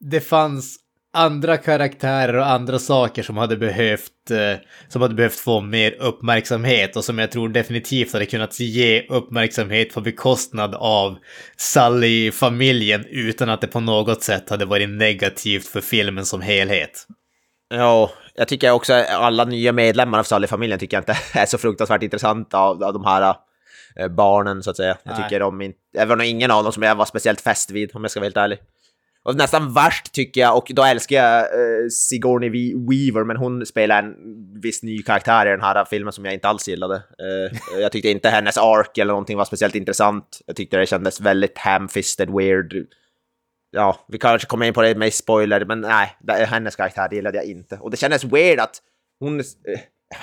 [0.00, 0.76] det fanns
[1.12, 6.96] andra karaktärer och andra saker som hade behövt eh, som hade behövt få mer uppmärksamhet
[6.96, 11.18] och som jag tror definitivt hade kunnat ge uppmärksamhet på bekostnad av
[11.56, 17.06] Sully-familjen utan att det på något sätt hade varit negativt för filmen som helhet.
[17.68, 22.02] Ja, jag tycker också alla nya medlemmar av Sully-familjen tycker jag inte är så fruktansvärt
[22.02, 23.34] intressant av, av de här
[23.96, 24.96] eh, barnen så att säga.
[25.02, 25.22] Jag Nej.
[25.22, 25.78] tycker de inte...
[25.92, 28.20] Det var nog ingen av dem som jag var speciellt fäst vid om jag ska
[28.20, 28.58] vara helt ärlig.
[29.22, 32.50] Och nästan värst tycker jag, och då älskar jag eh, Sigourney
[32.88, 34.14] Weaver, men hon spelar en
[34.60, 36.94] viss ny karaktär i den här filmen som jag inte alls gillade.
[36.94, 40.40] Eh, jag tyckte inte hennes ark eller någonting var speciellt intressant.
[40.46, 42.74] Jag tyckte det kändes väldigt hamfisted, weird.
[43.70, 47.36] Ja, vi kanske kommer in på det med spoiler, men nej, det- hennes karaktär gillade
[47.38, 47.76] jag inte.
[47.76, 48.76] Och det kändes weird att
[49.20, 49.40] hon...
[49.40, 49.44] eh,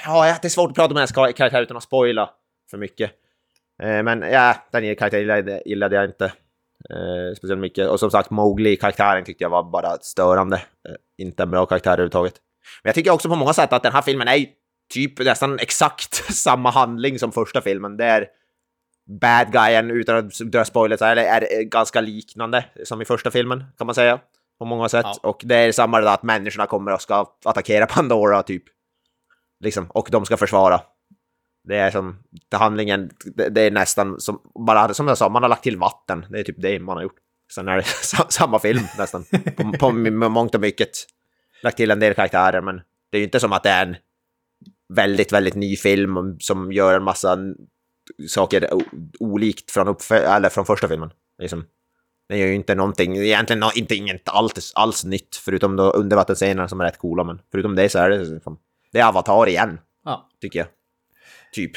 [0.05, 2.29] Ja, det är svårt att prata om hennes karaktär utan att spoila
[2.71, 3.11] för mycket.
[3.83, 6.33] Eh, men ja, den karaktären gillade, gillade jag inte
[6.89, 7.89] eh, speciellt mycket.
[7.89, 10.55] Och som sagt, Mowgli-karaktären tyckte jag var bara störande.
[10.55, 12.35] Eh, inte en bra karaktär överhuvudtaget.
[12.83, 14.45] Men jag tycker också på många sätt att den här filmen är
[14.93, 17.97] typ nästan exakt samma handling som första filmen.
[17.97, 18.27] Det är
[19.21, 23.87] bad guyen, utan att dra spoilers, är, är ganska liknande som i första filmen, kan
[23.87, 24.19] man säga.
[24.59, 25.05] På många sätt.
[25.05, 25.29] Ja.
[25.29, 28.63] Och det är samma där att människorna kommer och ska attackera Pandora, typ.
[29.59, 30.81] Liksom, och de ska försvara.
[31.67, 32.17] Det är som,
[32.51, 36.25] handlingen, det, det är nästan som, bara som jag sa, man har lagt till vatten.
[36.29, 37.15] Det är typ det man har gjort.
[37.55, 39.25] Sen är det sa- samma film nästan,
[39.57, 39.91] på, på
[40.29, 40.89] mångt och mycket.
[41.63, 43.95] Lagt till en del karaktärer, men det är ju inte som att det är en
[44.93, 47.37] väldigt, väldigt ny film som gör en massa
[48.27, 48.69] saker
[49.19, 51.09] olikt från, eller från första filmen.
[51.39, 51.65] Liksom.
[52.29, 56.81] Det gör ju inte någonting, egentligen inte inget alls, alls nytt, förutom då undervattensscenerna som
[56.81, 58.57] är rätt coola, men förutom det så är det liksom,
[58.91, 60.29] det är Avatar igen, Ja.
[60.41, 60.67] tycker jag.
[61.55, 61.71] Typ.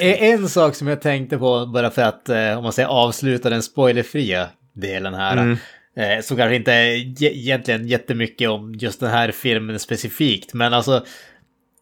[0.00, 3.62] En sak som jag tänkte på, bara för att eh, om man säger avsluta den
[3.62, 5.36] spoilerfria delen här.
[5.36, 5.56] Mm.
[5.96, 6.72] Eh, så kanske inte
[7.16, 11.04] ge- egentligen jättemycket om just den här filmen specifikt, men alltså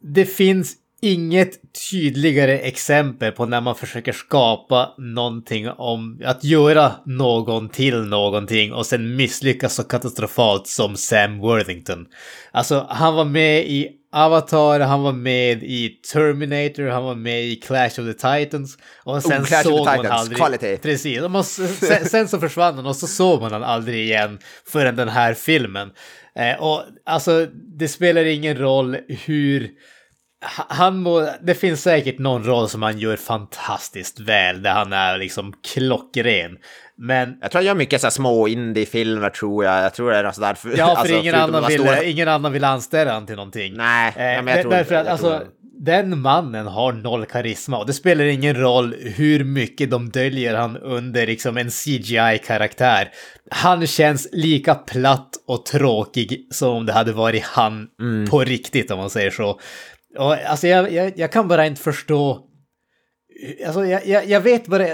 [0.00, 1.50] det finns inget
[1.90, 8.86] tydligare exempel på när man försöker skapa någonting om att göra någon till någonting och
[8.86, 12.06] sen misslyckas så katastrofalt som Sam Worthington.
[12.50, 17.56] Alltså, han var med i Avatar, han var med i Terminator, han var med i
[17.56, 20.38] Clash of the Titans och sen Oh, Clash of the såg man Titans, aldrig...
[20.38, 20.76] kvalitet.
[20.76, 24.96] Precis, man, sen, sen så försvann han och så såg man han aldrig igen förrän
[24.96, 25.90] den här filmen.
[26.34, 27.46] Eh, och alltså,
[27.78, 29.70] det spelar ingen roll hur...
[30.56, 34.92] ha- Han må, det finns säkert någon roll som han gör fantastiskt väl, där han
[34.92, 36.56] är liksom klockren.
[36.96, 39.84] Men Jag tror jag gör mycket så små indie-filmer, tror jag.
[39.84, 40.56] Jag tror det är något sådär.
[40.76, 43.74] Ja, för alltså, ingen, annan vill, stora- ingen annan vill anställa han till någonting.
[43.76, 45.48] Nej, Eh, ja, men jag tror därför att jag tror alltså,
[45.84, 50.76] den mannen har noll karisma och det spelar ingen roll hur mycket de döljer han
[50.76, 53.08] under liksom en CGI-karaktär.
[53.50, 58.30] Han känns lika platt och tråkig som om det hade varit han Mm.
[58.30, 59.60] på riktigt om man säger så.
[60.18, 62.40] Och, alltså jag, jag, jag kan bara inte förstå.
[63.66, 64.86] Alltså jag, jag, jag vet bara.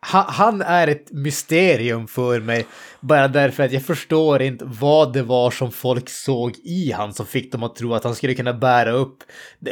[0.00, 2.66] Han, han är ett mysterium för mig.
[3.00, 7.26] Bara därför att jag förstår inte vad det var som folk såg i han som
[7.26, 9.16] fick dem att tro att han skulle kunna bära upp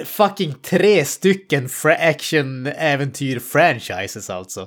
[0.05, 4.67] fucking tre stycken fra- action-äventyr-franchises alltså.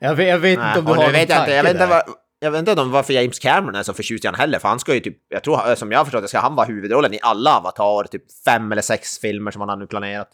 [0.00, 1.62] Jag vet, jag vet Nej, inte om du har någon vet jag, inte, jag, tanke
[1.62, 2.02] vet inte där.
[2.06, 4.68] vad, jag vet inte om varför James Cameron är så förtjust i han heller, för
[4.68, 6.66] han ska ju typ, jag tror, eh, som jag har förstått det, ska han vara
[6.66, 10.28] huvudrollen i alla Avatar, typ fem eller sex filmer som han har nu planerat.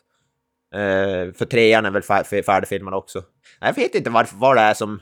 [0.74, 3.22] Uh, för trean är väl fär- färdigfilmad också.
[3.60, 5.00] Jag vet inte varför, vad det är som...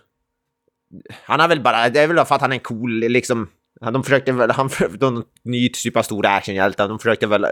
[1.25, 3.49] Han har väl bara, det är väl för att han är cool, liksom.
[3.81, 7.51] De försökte väl, han försökte någon ny typ av stor actionhjälte, de försökte väl eh,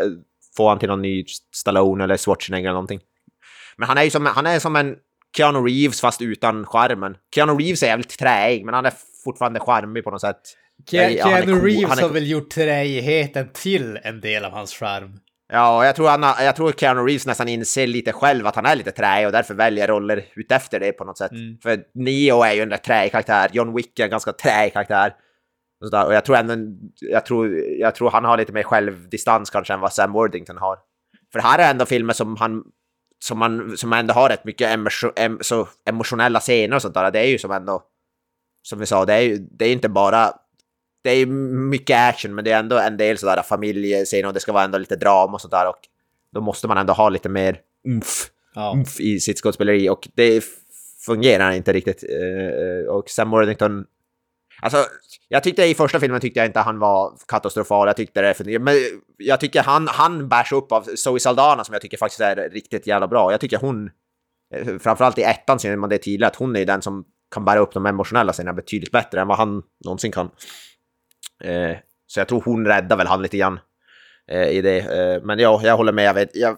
[0.56, 1.24] få han till någon ny
[1.54, 3.00] Stallone eller Schwarzenegger eller någonting.
[3.76, 4.96] Men han är ju som, han är som en
[5.36, 7.16] Keanu Reeves fast utan skärmen.
[7.34, 8.92] Keanu Reeves är jävligt träig, men han är
[9.24, 10.40] fortfarande charmig på något sätt.
[10.90, 14.74] Ke- är Keanu cool, Reeves är har väl gjort träigheten till en del av hans
[14.74, 15.20] charm.
[15.52, 18.66] Ja, och jag tror, han, jag tror Keanu Reeves nästan inser lite själv att han
[18.66, 21.32] är lite träig och därför väljer roller utefter det på något sätt.
[21.32, 21.58] Mm.
[21.62, 25.14] För Neo är ju en rätt träig karaktär, John Wick är en ganska träig karaktär.
[25.80, 26.06] Och, sådär.
[26.06, 26.54] och jag tror ändå,
[27.00, 30.78] jag tror, jag tror han har lite mer självdistans kanske än vad Sam Worthington har.
[31.32, 32.62] För det här är ändå filmer som han
[33.18, 34.78] som, man, som ändå har rätt mycket
[35.16, 37.10] em, så emotionella scener och sånt där.
[37.10, 37.82] Det är ju som ändå,
[38.62, 40.32] som vi sa, det är ju det är inte bara
[41.02, 44.40] det är ju mycket action, men det är ändå en del sådär familjescener och det
[44.40, 45.68] ska vara ändå lite drama och sånt där.
[45.68, 45.78] Och
[46.32, 48.72] då måste man ändå ha lite mer umf, Ja.
[48.76, 50.44] umf i sitt skådespeleri och det
[51.06, 52.04] fungerar inte riktigt.
[52.04, 53.84] Eh, Och Sam Worthington...
[54.64, 54.84] Alltså,
[55.28, 57.86] jag tyckte i första filmen tyckte jag inte han var katastrofal.
[57.88, 58.74] Jag tyckte det, för- men
[59.18, 62.86] jag tycker han, han bärs upp av Zoe Saldana som jag tycker faktiskt är riktigt
[62.86, 63.30] jävla bra.
[63.30, 63.90] Jag tycker hon,
[64.54, 67.04] eh, framförallt i ettan ser man det tydligt, att hon är den som
[67.34, 70.30] kan bära upp de emotionella scenerna betydligt bättre än vad han någonsin kan.
[71.44, 73.60] Eh, så jag tror hon räddar väl han lite grann
[74.30, 74.78] eh, i det.
[74.78, 76.04] Eh, men ja, jag håller med.
[76.04, 76.56] Jag vet, jag,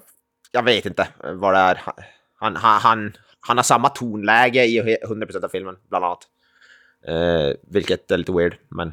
[0.52, 1.82] jag vet inte eh, vad det är.
[2.40, 6.18] Han, han, han, han har samma tonläge i 100% av filmen, bland annat.
[7.06, 8.92] Eh, vilket är lite weird, men...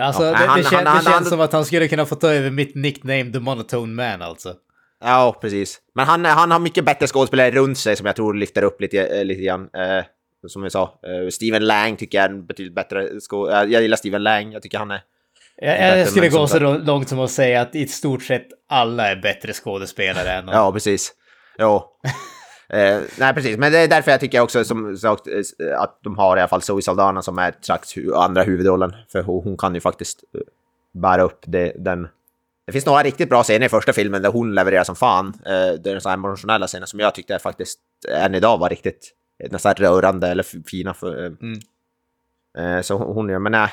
[0.00, 1.88] Alltså, Ja, det, han- det, kän, han- det han- känns han- som att han skulle
[1.88, 4.54] kunna få ta över mitt nickname The Monotone Man alltså.
[5.00, 5.80] Ja, precis.
[5.94, 9.06] Men han, han har mycket bättre skådespelare runt sig som jag tror lyfter upp lite,
[9.06, 9.60] eh, lite grann.
[9.74, 10.04] Eh,
[10.48, 13.68] som vi sa, eh, Steven Lang tycker jag är en betydligt bättre skådespelare.
[13.70, 15.00] Jag gillar Steven Lang, jag tycker han är...
[15.56, 18.46] Jag, Bättre jag skulle gå så lång- långt som att säga att i stort sett
[18.68, 20.54] alla är bättre skådespelare än honom.
[20.60, 21.12] Ja, precis.
[21.58, 21.84] Jo.
[22.68, 23.58] Eh, nej, precis.
[23.58, 26.48] Men det är därför jag tycker också som sagt eh, att de har i alla
[26.48, 28.92] fall Zoe Saldana som är strax hu andra huvudrollen.
[29.12, 30.40] För hon, kan ju faktiskt eh,
[30.92, 32.08] bära upp det, den...
[32.66, 35.26] Det finns några riktigt bra scener i första filmen där hon levererar som fan.
[35.46, 39.12] Eh, det är sådana emotionella scener som jag tyckte faktiskt än idag var riktigt
[39.42, 40.94] eh, nästan rörande eller fina.
[40.94, 43.68] För, eh, eh, så hon hon gör, men nej.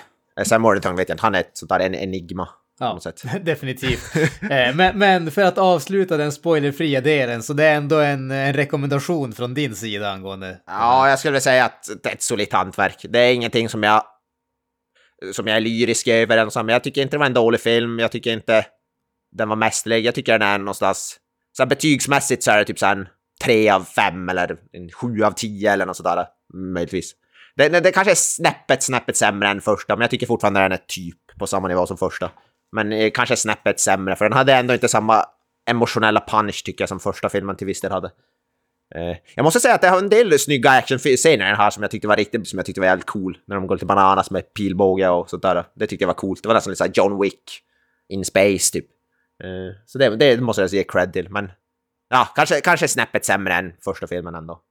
[0.45, 2.49] Sam Worthington vet jag inte, han är ett sånt där en enigma.
[2.83, 2.99] Ja,
[3.41, 4.15] definitivt.
[4.43, 8.53] Eh, men, men för att avsluta den spoilerfria delen, så det är ändå en, en
[8.53, 10.57] rekommendation från din sida angående...
[10.65, 13.05] Ja, jag skulle säga att det är ett solitt hantverk.
[13.09, 14.03] Det är ingenting som jag
[15.31, 16.37] som jag är lyrisk över.
[16.37, 17.99] eller så, Men jag tycker inte det var en dålig film.
[17.99, 18.65] Jag tycker inte
[19.31, 20.05] den var mästerlig.
[20.05, 21.19] Jag tycker den är någonstans...
[21.57, 23.07] Så betygsmässigt så är det typ så här en
[23.43, 26.25] 3 av 5 eller en 7 av 10 eller något sådär.
[26.53, 27.13] Möjligtvis.
[27.55, 30.71] Det, det, det kanske är snäppet, snäppet sämre än första, men jag tycker fortfarande den
[30.71, 32.31] är typ på samma nivå som första.
[32.73, 35.25] Men eh, kanske snäppet sämre, för den hade ändå inte samma
[35.69, 38.11] emotionella punch tycker jag som första filmen till viss del hade.
[38.95, 41.83] Eh, jag måste säga att det har en del snygga actionscener i den här som
[41.83, 43.37] jag tyckte var riktigt, som jag tyckte var jävligt cool.
[43.45, 45.65] När de går lite bananas med pilbåge och sånt där.
[45.73, 46.43] Det tyckte jag var coolt.
[46.43, 47.43] Det var nästan lite såhär John Wick
[48.09, 48.85] in space typ.
[49.43, 51.51] Eh, så det, det måste jag ge cred till, men
[52.09, 54.61] ja, kanske, kanske snäppet sämre än första filmen ändå.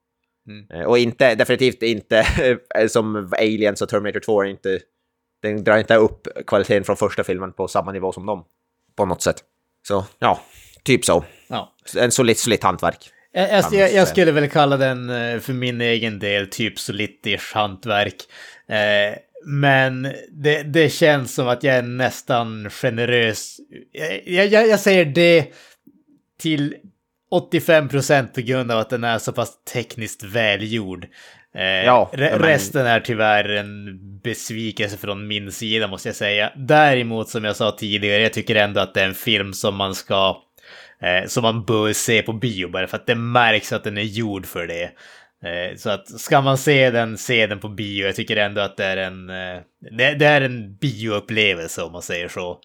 [0.48, 0.86] Mm.
[0.86, 2.26] Och inte, definitivt inte
[2.88, 4.80] som Aliens och Terminator 2, inte,
[5.42, 8.44] den drar inte upp kvaliteten från första filmen på samma nivå som dem.
[8.96, 9.36] På något sätt.
[9.88, 10.40] Så ja,
[10.82, 11.24] typ så.
[11.48, 11.74] Ja.
[11.96, 13.10] En solitt, solitt hantverk.
[13.32, 18.16] Jag, jag, jag skulle väl kalla den eh, för min egen del typ solitt-ish hantverk.
[18.68, 23.56] Eh, men det, det känns som att jag är nästan generös.
[24.24, 25.46] Jag, jag, jag säger det
[26.38, 26.74] till
[27.30, 31.06] 85 procent på grund av att den är så pass tekniskt välgjord.
[31.54, 36.52] Eh, Ja, re- Resten är tyvärr en besvikelse från min sida måste jag säga.
[36.56, 39.94] Däremot som jag sa tidigare, jag tycker ändå att det är en film som man
[39.94, 40.36] ska
[41.02, 44.02] eh, som man bör se på bio bara för att det märks att den är
[44.02, 44.82] gjord för det.
[45.44, 48.06] Eh, så att ska man se den, se den på bio.
[48.06, 49.60] Jag tycker ändå att det är en, eh,
[49.98, 52.58] det, det är en bioupplevelse om man säger så.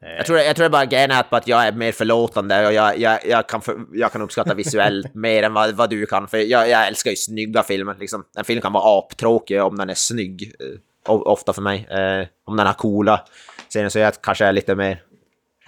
[0.00, 3.26] Jag tror, jag tror bara grejen är att, jag är mer förlåtande och jag, jag,
[3.26, 6.28] jag, kan, för, jag kan uppskatta visuellt mer än vad, vad du kan.
[6.28, 7.96] För jag, jag älskar ju snygga filmer.
[8.00, 8.24] Liksom.
[8.36, 10.52] En film kan vara aptråkig om den är snygg.
[10.60, 10.78] eh,
[11.10, 11.86] Ofta för mig.
[11.90, 13.24] Eh, om den har coola
[13.68, 15.02] scener så jag kanske är lite mer...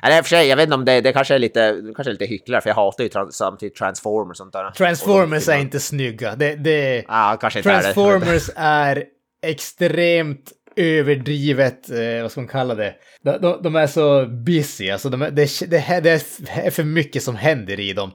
[0.02, 2.24] Eller för sig, jag vet inte om det, det kanske är lite, kanske är lite
[2.24, 4.70] hycklare för jag hatar ju trans, samtidigt Transformers och sånt där.
[4.70, 6.36] Transformers är inte snygga.
[6.36, 7.82] Det, det, Ja, kanske inte är det.
[7.82, 9.04] Transformers är
[9.42, 12.94] extremt överdrivet, eh, vad ska man kalla det?
[13.22, 16.10] De, de, de är så busy, alltså de det, det, det
[16.46, 18.12] är för mycket som händer i dem.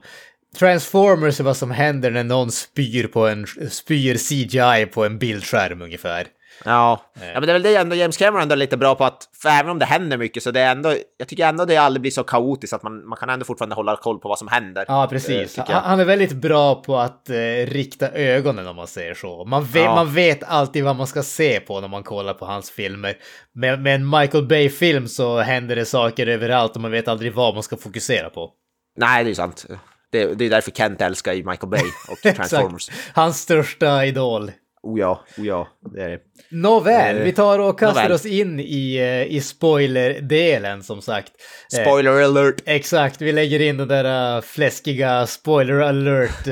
[0.58, 5.82] Transformers är vad som händer när någon spyr på en spyr CGI på en bildskärm
[5.82, 6.26] ungefär.
[6.64, 7.00] Ja.
[7.14, 9.28] ja, men det är väl det ändå James Cameron ändå är lite bra på att,
[9.42, 12.00] för även om det händer mycket så det är ändå, jag tycker ändå det aldrig
[12.00, 14.84] blir så kaotiskt att man, man kan ändå fortfarande hålla koll på vad som händer.
[14.88, 15.56] Ja, Eh, precis.
[15.56, 15.64] jag.
[15.64, 17.34] Han, han är väldigt bra på att eh,
[17.66, 19.44] rikta ögonen om man säger så.
[19.44, 19.94] Man vet, Ja.
[19.94, 23.14] man vet alltid vad man ska se på när man kollar på hans filmer.
[23.54, 27.54] Med, med en Michael Bay-film så händer det saker överallt och man vet aldrig vad
[27.54, 28.50] man ska fokusera på.
[28.98, 29.66] Nej, det är sant.
[30.12, 32.90] Det, det är därför Kent älskar Michael Bay och Transformers.
[33.14, 34.50] Hans största idol.
[34.86, 36.18] Oh ja, oh ja, det är det.
[36.50, 38.12] Nåväl, Eh, vi tar och kastar nåväl.
[38.12, 41.32] oss in i, eh, i spoiler-delen som sagt.
[41.78, 42.62] Eh, Spoiler alert!
[42.66, 46.46] Exakt, vi lägger in det där fläskiga spoiler alert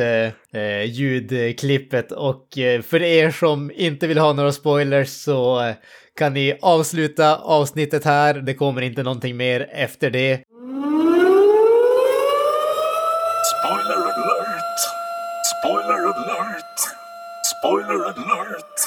[0.86, 2.48] ljudklippet och
[2.84, 5.72] för er som inte vill ha några spoilers så
[6.18, 8.34] kan ni avsluta avsnittet här.
[8.34, 10.40] Det kommer inte någonting mer efter det.
[13.52, 14.80] Spoiler alert!
[15.60, 16.80] Spoiler alert!
[17.64, 18.80] Spoiler alert!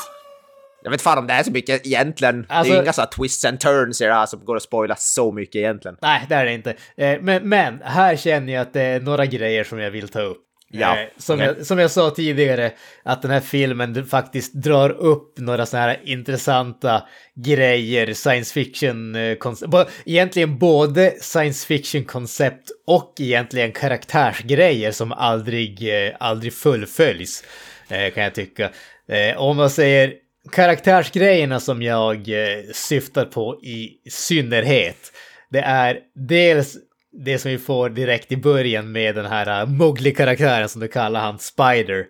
[0.84, 2.42] Jag vet fan om det är så mycket egentligen.
[2.42, 4.64] det Alltså- är ju inga sådana twists and turns i det här som går att
[4.64, 5.98] spoila så mycket egentligen.
[6.02, 6.76] Nej, det är det inte.
[6.98, 10.22] Eh, Men, men här känner jag att det är några grejer som jag vill ta
[10.22, 10.38] upp.
[10.72, 12.72] Ja, Eh, som, jag, som jag sa tidigare,
[13.04, 17.04] att den här filmen faktiskt drar upp några sådana här intressanta
[17.36, 19.74] grejer, science fiction, eh, koncept,
[20.06, 27.44] egentligen både science fiction koncept och egentligen karaktärsgrejer som aldrig, aldrig fullföljs,
[27.88, 28.70] kan jag tycka.
[29.10, 30.14] Eh, Om man säger
[30.52, 35.12] karaktärsgrejerna som jag eh, syftar på i synnerhet,
[35.50, 36.78] det är dels
[37.26, 41.40] det som vi får direkt i början med den här Mowgli-karaktären som du kallar han,
[41.40, 42.06] Spider.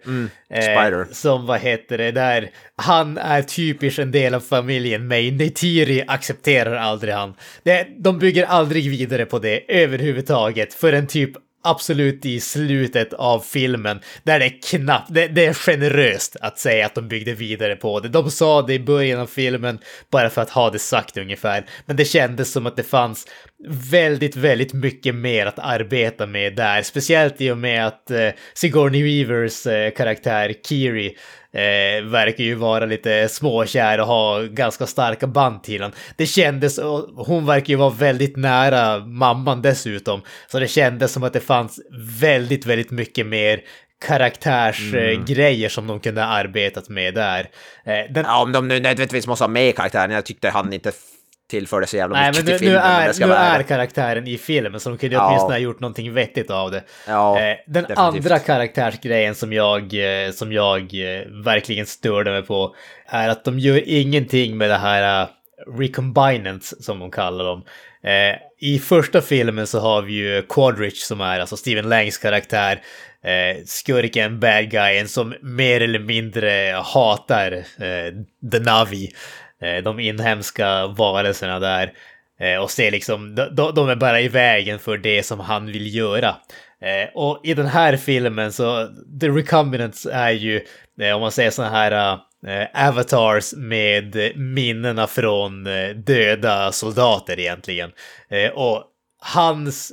[0.50, 1.08] Eh, Spider.
[1.12, 6.76] som vad heter det där, han är typiskt en del av familjen men Neytiri accepterar
[6.76, 7.34] aldrig han.
[7.64, 11.32] Det, de bygger aldrig vidare på det överhuvudtaget förrän typ
[11.70, 16.86] absolut i slutet av filmen där det är knappt, det, det är generöst att säga
[16.86, 18.10] att de byggde vidare på det.
[18.10, 19.80] De sa det i början av filmen
[20.12, 23.28] bara för att ha det sagt ungefär, men det kändes som att det fanns
[23.66, 29.04] väldigt, väldigt mycket mer att arbeta med där, speciellt i och med att eh, Sigourney
[29.04, 31.06] Weavers eh, karaktär Kiri
[31.52, 35.98] eh, verkar ju vara lite småkär och ha ganska starka band till honom.
[36.16, 41.24] Det kändes, och hon verkar ju vara väldigt nära mamman dessutom, så det kändes som
[41.24, 41.80] att det fanns
[42.22, 43.62] väldigt, väldigt mycket mer
[44.06, 47.50] karaktärsgrejer grejer som de kunde ha arbetat med där.
[47.86, 50.92] Eh, den, Ja, om de nu nödvändigtvis måste ha med karaktären, jag tyckte han inte...
[51.50, 52.92] tillförde så jävla Nej, mycket men nu, till nu, filmen.
[52.96, 55.28] om är, det nu vara är karaktären i filmen, så de kunde Ja.
[55.28, 56.84] åtminstone ha gjort någonting vettigt av det.
[57.08, 57.98] Ja, Eh, den definitivt.
[58.00, 59.84] andra karaktärsgrejen som jag,
[60.26, 62.76] eh, som jag eh, verkligen störde mig på
[63.06, 65.30] är att de gör ingenting med det här uh,
[65.80, 67.64] recombinants som de kallar dem.
[68.04, 72.82] Eh, I första filmen så har vi ju Quadrich som är alltså Steven Langs karaktär.
[73.24, 78.14] Eh, skurken, bad guyen som mer eller mindre hatar eh,
[78.52, 79.10] The Navi.
[79.62, 81.94] Eh, de inhemska varelserna där.
[82.40, 85.96] Eh, och ser liksom, de, de- är bara i vägen för det som han vill
[85.96, 86.36] göra.
[86.82, 88.88] Eh, och i den här filmen så,
[89.22, 90.62] The Recombinants är ju,
[91.16, 92.20] om man säger såna här
[92.74, 95.64] avatars med minnena från
[95.96, 97.92] döda soldater egentligen.
[98.54, 98.84] Och
[99.22, 99.92] hans,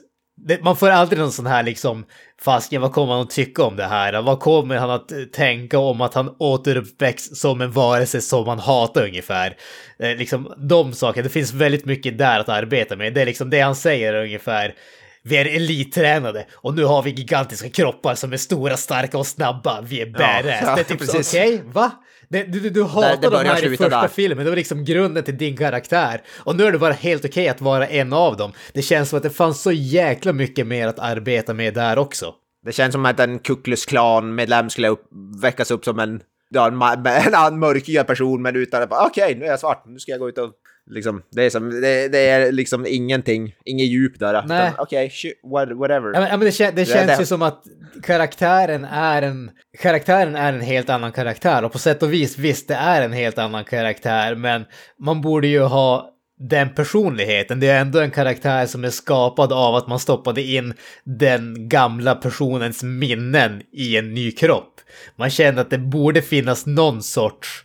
[0.62, 2.04] man får aldrig någon sån här liksom,
[2.44, 4.22] fasken vad kommer han att tycka om det här?
[4.22, 8.58] Vad kommer han att eh, tänka om att han återuppväcks som en varelse som han
[8.58, 9.56] hatar ungefär?
[9.98, 13.14] Eh, liksom de sakerna, det finns väldigt mycket där att arbeta med.
[13.14, 14.74] Det är liksom det han säger ungefär.
[15.22, 19.80] Vi är elittränade och nu har vi gigantiska kroppar som är stora, starka och snabba.
[19.80, 20.62] Vi är badass.
[20.62, 21.90] ja, det är typ okej, va?
[22.34, 24.08] Det, du, du, du hatar de här i första där.
[24.08, 26.22] filmen, det var liksom grunden till din karaktär.
[26.38, 28.52] Och nu är det bara helt okej att vara en av dem.
[28.72, 32.34] Det känns som att det fanns så jäkla mycket mer att arbeta med där också.
[32.64, 35.04] Det känns som att en Ku Klux Klan-medlem skulle upp,
[35.42, 36.20] väckas upp som en,
[36.50, 39.98] ja, en, en annan mörkhyad person, men utan att okej, nu är jag svart, nu
[39.98, 40.50] ska jag gå ut och...
[40.90, 44.44] Liksom, det, är som, det, det är liksom ingenting, inget djup där.
[44.78, 46.10] Okej, shit, what, whatever.
[46.14, 47.62] Ja, men, ja, men det, kän, det Det- känns det- ju som att
[48.02, 52.68] karaktären är en karaktären är en helt annan karaktär och på sätt och vis visst
[52.68, 54.64] det är en helt annan karaktär men
[54.98, 56.10] man borde ju ha
[56.50, 57.60] den personligheten.
[57.60, 60.74] Det är ändå en karaktär som är skapad av att man stoppade in
[61.04, 64.80] den gamla personens minnen i en ny kropp.
[65.16, 67.64] Man känner att det borde finnas någon sorts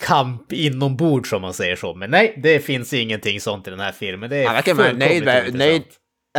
[0.00, 1.94] kamp inombords som man säger så.
[1.94, 4.30] Men nej, det finns ingenting sånt i den här filmen.
[4.30, 5.82] Det är Han verkar vara nöjd, med, nöjd,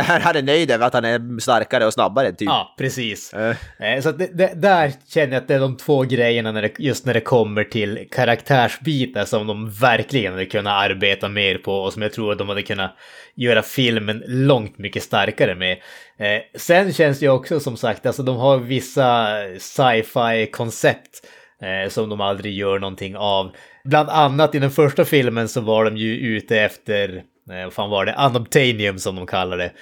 [0.00, 2.48] han är nöjd över att han är starkare och snabbare, typ.
[2.48, 3.32] Ja, precis.
[3.34, 6.78] Eh, Så det, det, där känner jag att det är de två grejerna när det,
[6.78, 11.92] just när det kommer till karaktärsbitar som de verkligen hade kunnat arbeta mer på och
[11.92, 12.96] som jag tror att de hade kunnat
[13.34, 15.72] göra filmen långt mycket starkare med.
[16.18, 19.26] Eh, sen känns det ju också som sagt, alltså de har vissa
[19.58, 21.26] sci-fi koncept
[21.62, 23.50] eh, som de aldrig gör någonting av.
[23.84, 27.90] Bland annat i den första filmen så var de ju ute efter, eh, vad fan
[27.90, 29.72] var det, Unobtainium som de kallar det.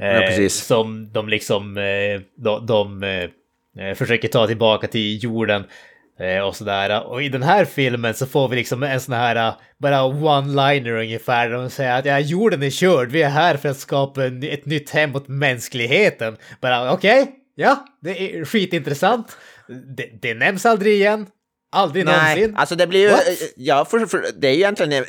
[0.00, 0.54] Eh, Ja, precis.
[0.54, 5.64] Som de liksom, eh, de, de eh, eh, försöker ta tillbaka till jorden.
[6.46, 7.06] Och sådär.
[7.06, 11.48] Och i den här filmen så får vi liksom en sån här bara one-liner ungefär.
[11.48, 14.66] där De säger att ja, jorden är körd, vi är här för att skapa ett
[14.66, 16.36] nytt hem åt mänskligheten.
[16.60, 19.36] Bara okej, ja, det är skitintressant.
[19.96, 21.26] Det, det nämns aldrig igen.
[21.72, 22.56] Aldrig Nej, någonsin.
[22.56, 23.10] alltså det blir ju...
[23.10, 23.22] What?
[23.56, 24.92] Ja, för, för, det är ju egentligen...
[24.92, 25.08] eh,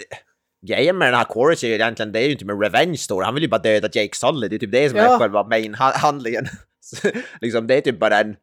[0.67, 3.25] Grejen med den här Quaritch är ju egentligen, det är ju inte med revenge story.
[3.25, 4.47] Han vill ju bara döda Jake Sully.
[4.47, 5.15] Det är typ det som Ja.
[5.15, 6.45] är själva main-handlingen.
[7.41, 8.35] liksom, det är typ bara en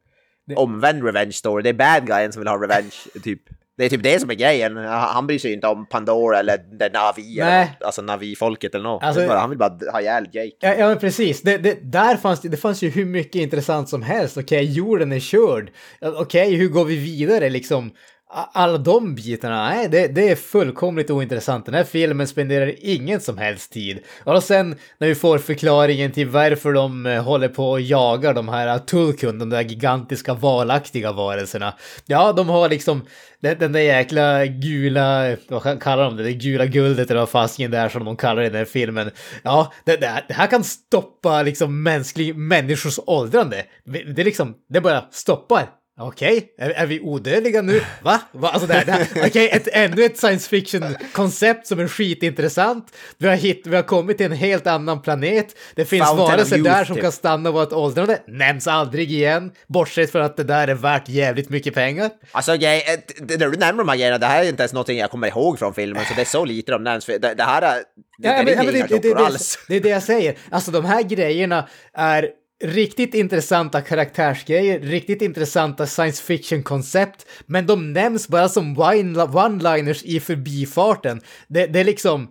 [0.56, 1.62] omvänd revenge story.
[1.62, 2.94] Det är bad guyen som vill ha revenge,
[3.24, 3.42] typ.
[3.78, 4.76] Det är typ det som är grejen.
[4.76, 7.78] Han bryr sig ju inte om Pandora eller den Navi, eller, Nej.
[7.80, 9.02] alltså Navi-folket eller något.
[9.02, 10.52] Alltså- han vill bara ha ihjäl Jake.
[10.60, 11.42] Ja, ja men precis.
[11.42, 14.36] Det, det, där fanns det, det fanns ju hur mycket intressant som helst.
[14.36, 15.70] Okej, jorden är körd.
[16.00, 17.90] Okej, hur går vi vidare liksom?
[18.30, 21.66] Alla de bitarna, nej, det, det är fullkomligt ointressant.
[21.66, 23.98] Den här filmen spenderar ingen som helst tid.
[24.24, 28.48] Och sen när vi får förklaringen till varför de eh, håller på och jagar de
[28.48, 31.74] här eh, Tulkun, de där gigantiska valaktiga varelserna.
[32.06, 33.06] Ja, de har liksom
[33.40, 37.70] den, den där jäkla gula, vad kallar de det, det gula guldet eller vad fasken
[37.70, 39.10] det är som de kallar det i den här filmen.
[39.42, 43.64] Ja, det, det, här, det här kan stoppa liksom mänsklig, människors åldrande.
[43.84, 45.77] Det är liksom, det bara stoppar.
[46.00, 47.82] Okej, är, är vi odödliga nu?
[48.02, 48.20] Va?
[48.32, 48.48] Va?
[48.48, 49.06] Alltså det här, det här.
[49.26, 52.92] Okej, ett, ännu ett science fiction-koncept som är skitintressant.
[53.18, 55.56] Vi har, hit, vi har kommit till en helt annan planet.
[55.74, 57.02] Det finns varelser där som typ.
[57.02, 58.22] kan stanna och vara ett åldrande.
[58.26, 59.52] Nämns aldrig igen.
[59.66, 62.10] Bortsett från att det där är värt jävligt mycket pengar.
[62.32, 64.72] Alltså, grej, eh, det- när du nämner de här grejerna, det här är inte ens
[64.72, 67.06] någonting jag kommer ihåg från filmen, så det är så lite de nämns.
[67.06, 67.74] Det, det här är...
[67.74, 69.58] Det, Ja, det, men, det, det, det, det, alls.
[69.68, 70.36] det är det jag säger.
[70.50, 72.28] Alltså de här grejerna är
[72.64, 81.20] riktigt intressanta karaktärsgrejer, riktigt intressanta science fiction-koncept, men de nämns bara som one-liners i förbifarten.
[81.48, 82.28] Det, det är liksom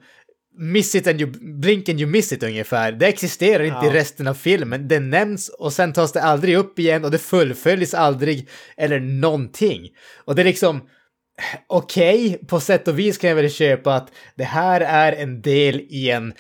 [0.58, 2.92] miss it and you blink and you miss it ungefär.
[2.92, 4.88] Det existerar inte i resten av filmen.
[4.88, 9.90] Det nämns och sen tas det aldrig upp igen och det fullföljs aldrig eller någonting.
[10.26, 10.82] Och det är liksom
[11.68, 15.82] okej, på sätt och vis kan jag väl köpa att det här är en del
[15.90, 16.34] i en,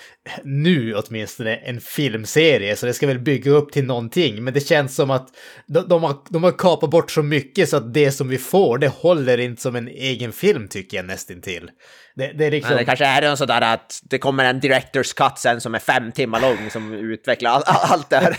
[0.44, 4.44] nu åtminstone, en filmserie, så det ska väl bygga upp till någonting.
[4.44, 5.28] Men det känns som att
[5.68, 8.78] de, de, har, de har kapat bort så mycket så att det som vi får,
[8.78, 11.70] det håller inte som en egen film tycker jag nästintill.
[12.16, 12.70] Det, det är liksom...
[12.70, 15.80] Men det kanske är en sådär att det kommer en director's cut sen som är
[15.80, 18.38] fem timmar lång som utvecklar all, all, allt det här.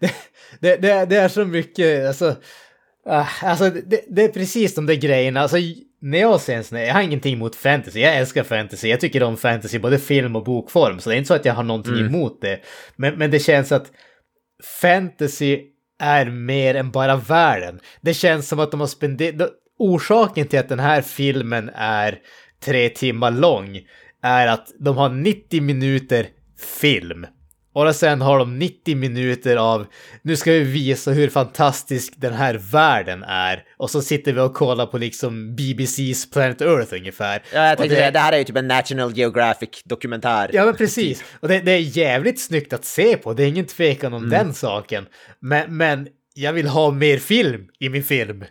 [0.60, 2.36] Det, det, det är så mycket, alltså,
[3.06, 5.56] ah, alltså det, det är precis de där grejerna, alltså
[6.00, 9.00] när jag ser en sån här, jag har ingenting emot fantasy, jag älskar fantasy, jag
[9.00, 11.62] tycker om fantasy både film och bokform, så det är inte så att jag har
[11.62, 12.60] någonting emot det.
[12.96, 13.90] Men, men det känns att
[14.80, 15.60] fantasy
[16.00, 17.80] är mer än bara världen.
[18.00, 22.18] Det känns som att de har spenderat, orsaken till att den här filmen är
[22.64, 23.80] tre timmar lång
[24.22, 26.26] är att de har 90 minuter
[26.80, 27.26] film.
[27.74, 29.86] Och sen har de 90 minuter av
[30.22, 33.64] nu ska vi visa hur fantastisk den här världen är.
[33.76, 37.42] Och så sitter vi och kollar på liksom BBC's Planet Earth ungefär.
[37.54, 40.50] Ja, jag tänkte det- det här är ju typ en National Geographic dokumentär.
[40.52, 41.24] Ja men precis.
[41.40, 44.54] Och det, det är jävligt snyggt att se på, det är ingen tvekan om den
[44.54, 45.06] saken.
[45.40, 48.44] Men, men jag vill ha mer film i min film.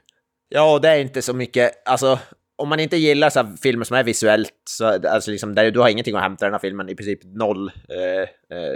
[0.50, 2.20] Ja, och det är inte så mycket, alltså
[2.56, 5.90] om man inte gillar så filmer som är visuellt, så alltså liksom, där, du har
[5.90, 7.68] ingenting att hämta den här filmen, i princip noll.
[7.68, 8.76] Eh, eh,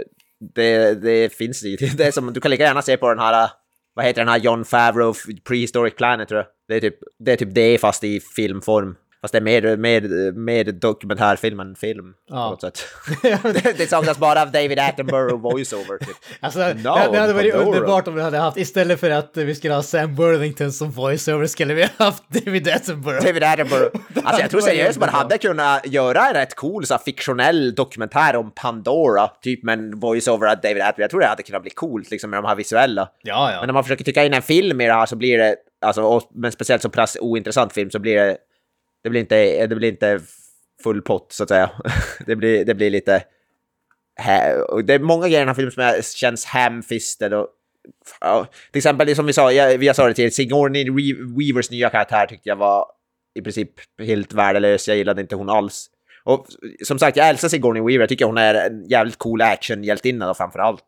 [0.54, 3.44] det, det finns det, det är som, du kan lika gärna se på den här,
[3.44, 3.50] äh,
[3.94, 5.14] vad heter den här John Favreau,
[5.44, 6.46] Prehistoric Planet tror jag.
[6.68, 8.96] Det är typ det, är typ det fast i filmform.
[9.20, 12.34] Fast det är mer, mer, mer dokumentärfilm än film Ja.
[12.44, 12.84] på något sätt.
[13.22, 15.98] det, det saknas bara av David Attenborough voiceover.
[15.98, 16.16] Typ.
[16.40, 17.76] Alltså, No, det, det hade varit Pandora.
[17.76, 21.46] underbart om vi hade haft, istället för att vi skulle ha Sam Worthington som voiceover,
[21.46, 23.24] skulle vi ha haft David Attenborough.
[23.26, 23.96] David Attenborough.
[24.24, 28.36] Alltså jag tror seriöst man hade kunnat göra en rätt cool så här, fiktionell dokumentär
[28.36, 31.00] om Pandora, typ med en voice-over av David Attenborough.
[31.00, 33.08] Jag tror det hade kunnat bli coolt liksom med de här visuella.
[33.22, 33.58] Ja, ja.
[33.60, 36.02] Men när man försöker tycka in en film i det här så blir det, alltså,
[36.02, 36.90] och, men speciellt som
[37.20, 38.36] ointressant film så blir det,
[39.06, 40.20] det blir inte, det blir inte
[40.82, 41.70] full pott så att säga.
[42.26, 43.24] det, blir, det blir lite,
[44.84, 47.34] det är många grejer i den här filmen som är, känns hamfisted.
[47.34, 47.48] och
[48.20, 50.90] Ja, till exempel som vi sa, jag, jag sa det till Sigourney
[51.38, 52.86] Weavers nya karaktär tyckte jag var
[53.34, 54.88] i princip helt värdelös.
[54.88, 55.90] Jag gillade inte hon alls.
[56.24, 56.46] Och
[56.84, 58.00] som sagt, jag älskar Sigourney Weaver.
[58.00, 60.84] Jag tycker hon är en jävligt cool actionhjältinna framför allt.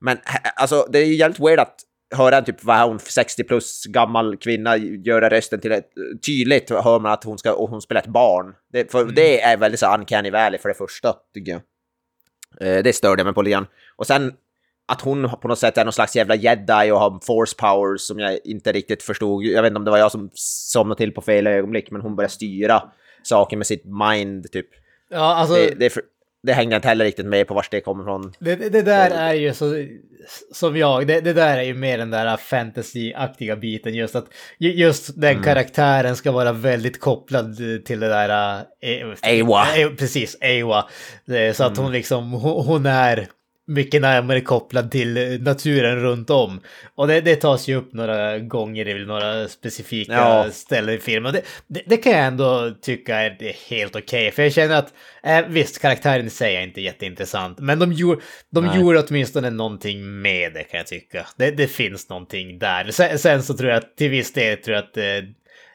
[0.00, 0.18] Men
[0.56, 1.76] alltså, det är ju jävligt weird att
[2.12, 5.90] höra en typ, vad hon, 60 plus gammal kvinna göra rösten till ett
[6.26, 8.54] tydligt hör man att hon ska, och hon spelar ett barn.
[8.72, 11.60] Det, för det är väldigt så uncanny valley för det första, tycker jag.
[12.60, 13.66] Eh, det störde mig på lite grann.
[13.96, 14.32] Och sen
[14.92, 18.18] att hon på något sätt är någon slags jävla jedi och har force powers som
[18.18, 19.44] jag inte riktigt förstod.
[19.44, 22.16] Jag vet inte om det var jag som somnade till på fel ögonblick, men hon
[22.16, 22.82] börjar styra
[23.22, 24.66] saker med sitt mind, typ.
[25.10, 26.02] ja, alltså, Det, det, är för-
[26.42, 28.32] det hängde jag inte heller riktigt med på vart det kommer ifrån.
[28.38, 29.84] Det, det, där är ju så,
[30.52, 34.26] som jag, det, det där är ju mer den där fantasy-aktiga biten, just att
[34.58, 35.42] ju- just den Mm.
[35.44, 38.56] karaktären ska vara väldigt kopplad till det där...
[38.82, 39.66] eh, Ewa.
[39.76, 40.88] eh, Precis, Ewa.
[41.30, 41.84] Eh, Så att Mm.
[41.84, 43.26] hon liksom, hon är
[43.66, 46.60] mycket närmare kopplad till eh, naturen runt om.
[46.94, 50.46] Och det, det tas ju upp några gånger i några specifika Ja.
[50.52, 51.32] ställen i filmen.
[51.32, 54.30] Det, det, det kan jag ändå tycka är helt okej.
[54.30, 54.92] För jag känner att,
[55.22, 57.58] eh, visst, karaktären i sig är inte jätteintressant.
[57.60, 58.80] Men de, gjorde, de Nej.
[58.80, 61.26] gjorde åtminstone någonting med det kan jag tycka.
[61.36, 62.90] Det, det finns någonting där.
[62.90, 65.28] Sen, sen så tror jag att till viss del tror jag att eh,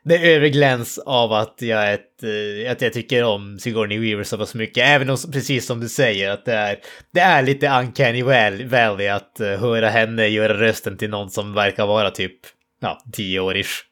[0.08, 4.56] det övergläns av att jag, ett, eh, att jag tycker om Sigourney Weaver så pass
[4.56, 4.84] mycket.
[4.88, 6.80] Även om, precis som du säger, att det är,
[7.14, 11.54] det är lite uncanny val- valley att eh, höra henne göra rösten till någon som
[11.54, 12.36] verkar vara typ,
[12.82, 13.84] ja, tioårish.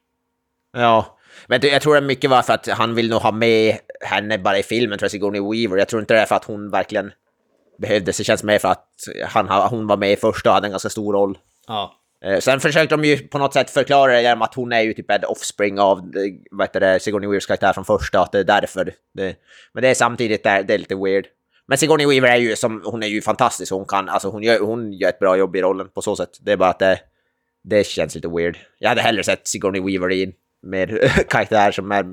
[0.77, 4.37] Ja, men jag tror det mycket var för att han vill nog ha med henne
[4.37, 5.77] bara i filmen, tror jag, Sigourney Weaver.
[5.77, 7.11] Jag tror inte det är för att hon verkligen
[7.81, 8.17] behövdes.
[8.17, 8.87] Det känns mer för att
[9.27, 11.37] han, ha- hon var med i första och hade en ganska stor roll.
[11.67, 11.93] Ja.
[12.25, 14.93] Eh, sen försökte de ju på något sätt förklara det genom att hon är ju
[14.93, 18.39] typ en offspring av eh, vad heter det, Sigourney Weavers karaktär från första, att det
[18.39, 18.93] är därför.
[19.13, 19.35] Det,
[19.73, 21.25] men det är samtidigt där, det är lite weird.
[21.67, 24.59] Men Sigourney Weaver är ju som, hon är ju fantastisk, hon kan, alltså hon gör,
[24.59, 26.37] hon gör ett bra jobb i rollen på så sätt.
[26.41, 26.99] Det är bara att det,
[27.63, 28.57] det känns lite weird.
[28.79, 32.05] Jag hade hellre sett Sigourney Weaver i en mer karaktär som är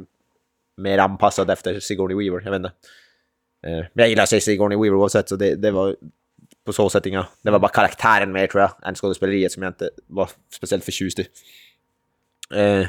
[0.77, 2.73] mer anpassad efter Sigourney Weaver, jag vet inte.
[3.67, 5.97] Eh, men jag gillar sig Sigourney Weaver oavsett, så det, det var
[6.67, 7.27] på så sätt inga...
[7.43, 11.19] Det var bara karaktären mer tror jag, än skådespeleriet som jag inte var speciellt förtjust
[11.19, 11.27] i.
[12.55, 12.87] Eh.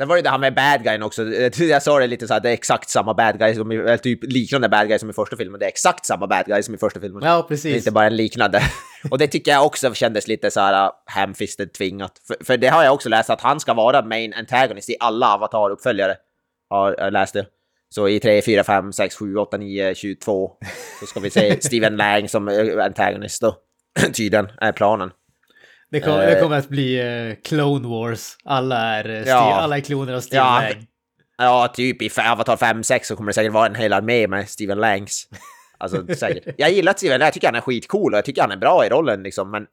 [0.00, 1.22] Sen var det det här med bad guyen också.
[1.58, 4.18] Jag sa det lite så här, det är exakt samma bad guy som eller typ
[4.22, 5.60] liknande bad guy som i första filmen.
[5.60, 7.22] Det är exakt samma bad guy som i första filmen.
[7.24, 7.76] Ja, Det är precis.
[7.76, 8.62] inte bara en liknande.
[9.10, 12.12] Och det tycker jag också kändes lite så här uh, hamfisted tvingat.
[12.26, 15.26] För, för det har jag också läst att han ska vara main antagonist i alla
[15.26, 16.14] Avatar-uppföljare.
[16.70, 17.46] Har jag läst det.
[17.94, 20.50] Så i 3, 4, 5, 6, 7, 8, 9, 22
[21.00, 23.56] så ska vi se Steven Lang som eh, antagonist då.
[24.12, 25.10] Tydligen är planen.
[25.90, 26.26] Det, kom, Eh.
[26.26, 28.36] det kommer att bli eh, Clone Wars.
[28.44, 29.54] Alla är, eh, Ja.
[29.60, 30.60] alla är kloner av Steve Ja.
[30.60, 30.86] Lang.
[31.38, 34.78] Ja, typ i Avatar 5-6 så kommer det säkert vara en hel armé med Steven
[34.78, 35.28] Langs.
[35.78, 36.54] Alltså säkert.
[36.58, 38.86] Jag gillar Steven Lang, jag tycker han är skitcool och jag tycker han är bra
[38.86, 39.66] i rollen liksom, men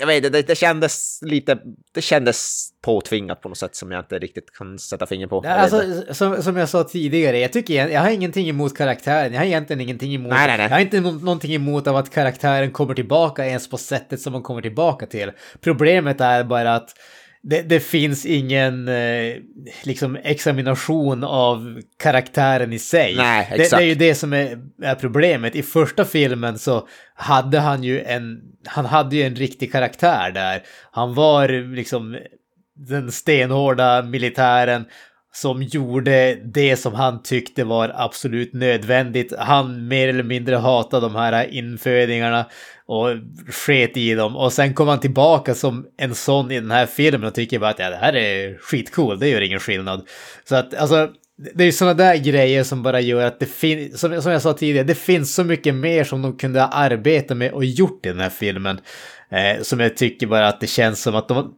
[0.00, 1.58] jag vet inte, det, det kändes lite,
[1.94, 5.40] det kändes påtvingat på något sätt som jag inte riktigt kan sätta fingret på.
[5.44, 5.58] Ja, Jag.
[5.58, 9.32] Alltså, som, som jag sa tidigare, jag tycker jag, jag har ingenting emot karaktären.
[9.32, 10.32] Jag har egentligen ingenting emot...
[10.32, 10.66] Nej, nej, nej.
[10.66, 14.42] Jag har inte någonting emot av att karaktären kommer tillbaka ens på sättet som man
[14.42, 15.32] kommer tillbaka till.
[15.60, 16.94] Problemet är bara att
[17.42, 19.34] det, det finns ingen eh,
[19.82, 23.14] liksom examination av karaktären i sig.
[23.16, 25.56] Nej, det, det är ju det som är, är problemet.
[25.56, 30.62] I första filmen så hade han ju en, han hade ju en riktig karaktär där.
[30.90, 32.18] Han var liksom
[32.76, 34.84] den stenhårda militären
[35.32, 39.32] som gjorde det som han tyckte var absolut nödvändigt.
[39.38, 42.46] Han mer eller mindre hatade de här infödingarna
[42.88, 43.08] och
[43.48, 44.36] sket i dem.
[44.36, 47.70] Och sen kom han tillbaka som en sån i den här filmen och tycker bara
[47.70, 50.08] att ja, det här är skitcool, det gör ingen skillnad.
[50.44, 51.10] Så att alltså,
[51.54, 54.42] det är ju sådana där grejer som bara gör att det finns, som, som jag
[54.42, 58.08] sa tidigare, det finns så mycket mer som de kunde arbeta med och gjort i
[58.08, 58.80] den här filmen.
[59.30, 61.54] Eh, som jag tycker bara att det känns som att de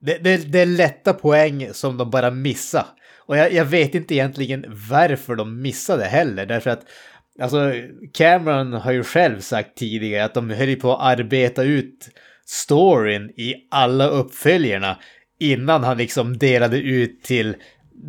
[0.00, 2.86] det, det, det är lätta poäng som de bara missar.
[3.26, 6.82] Och jag, jag vet inte egentligen varför de missade heller, därför att
[7.40, 7.72] alltså
[8.14, 12.08] Cameron har ju själv sagt tidigare att de höll på att arbeta ut
[12.46, 14.98] storyn i alla uppföljerna
[15.40, 17.56] innan han liksom delade ut till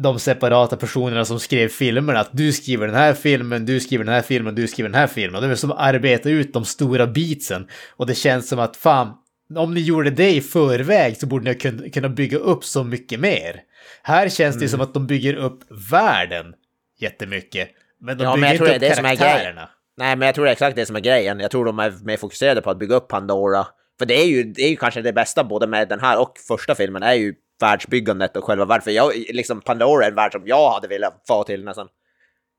[0.03, 4.13] de separata personerna som skrev filmerna att du skriver den här filmen, du skriver den
[4.13, 5.41] här filmen, du skriver den här filmen.
[5.41, 7.67] De är som arbeta ut de stora beatsen.
[7.95, 9.13] Och det känns som att fan,
[9.55, 13.19] om ni gjorde det i förväg så borde ni kun- kunna bygga upp så mycket
[13.19, 13.61] mer.
[14.03, 15.59] Här känns det som att de bygger upp
[15.91, 16.53] världen
[16.99, 17.69] jättemycket.
[17.99, 19.69] Men de Ja, men bygger jag tror inte det är upp det som är karaktärerna.
[19.97, 21.39] Nej, men jag tror det är exakt det som är grejen.
[21.39, 23.67] Jag tror de är mer fokuserade på att bygga upp Pandora.
[23.99, 26.33] För det är ju, det är ju kanske det bästa både med den här och
[26.47, 28.81] första filmen är ju världsbyggandet och själva världen.
[28.83, 31.87] För jag, liksom Pandora är en värld som jag hade velat få till nästan.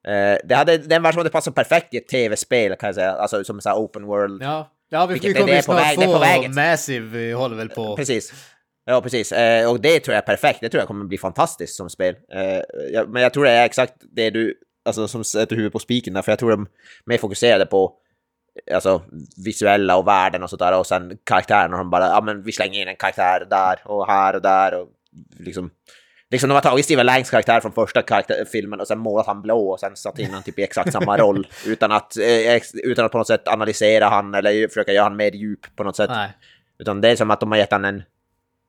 [0.09, 2.87] Eh, det, hade, det är en värld som hade passat perfekt i ett tv-spel kan
[2.87, 3.13] jag säga.
[3.13, 4.43] Alltså som så här open world.
[4.43, 6.19] Ja, ja vi, vi Vilket- det- kommer det på snart väg- det är på få
[6.19, 6.55] vägen.
[6.55, 7.97] Massive håller väl på.
[7.97, 8.33] Precis.
[8.85, 9.33] Ja, precis.
[9.33, 10.61] Eh, och det tror jag är perfekt.
[10.61, 12.15] Det tror jag kommer bli fantastiskt som spel.
[12.35, 12.61] Eh,
[12.93, 14.55] jag, men jag tror det är exakt det du,
[14.99, 16.67] alltså som sätter huvudet på spiken där, för jag tror de
[17.05, 17.97] mer fokuserade på
[18.75, 19.03] alltså
[19.45, 22.89] visuella och världen och sådär och sen karaktärerna de bara, ja men vi slänger in
[22.89, 24.89] en karaktär där och här och där och
[25.39, 25.71] liksom
[26.33, 29.43] Liksom de har tagit Steven Langs karaktär från första karaktär, filmen och sen målat han
[29.43, 33.05] blå och sen satt in han typ i exakt samma roll utan att, eh, utan
[33.05, 36.11] att på något sätt analysera han eller försöka göra han mer djup på något sätt.
[36.11, 36.31] Nej.
[36.79, 38.03] Utan det är som att de har gett han en,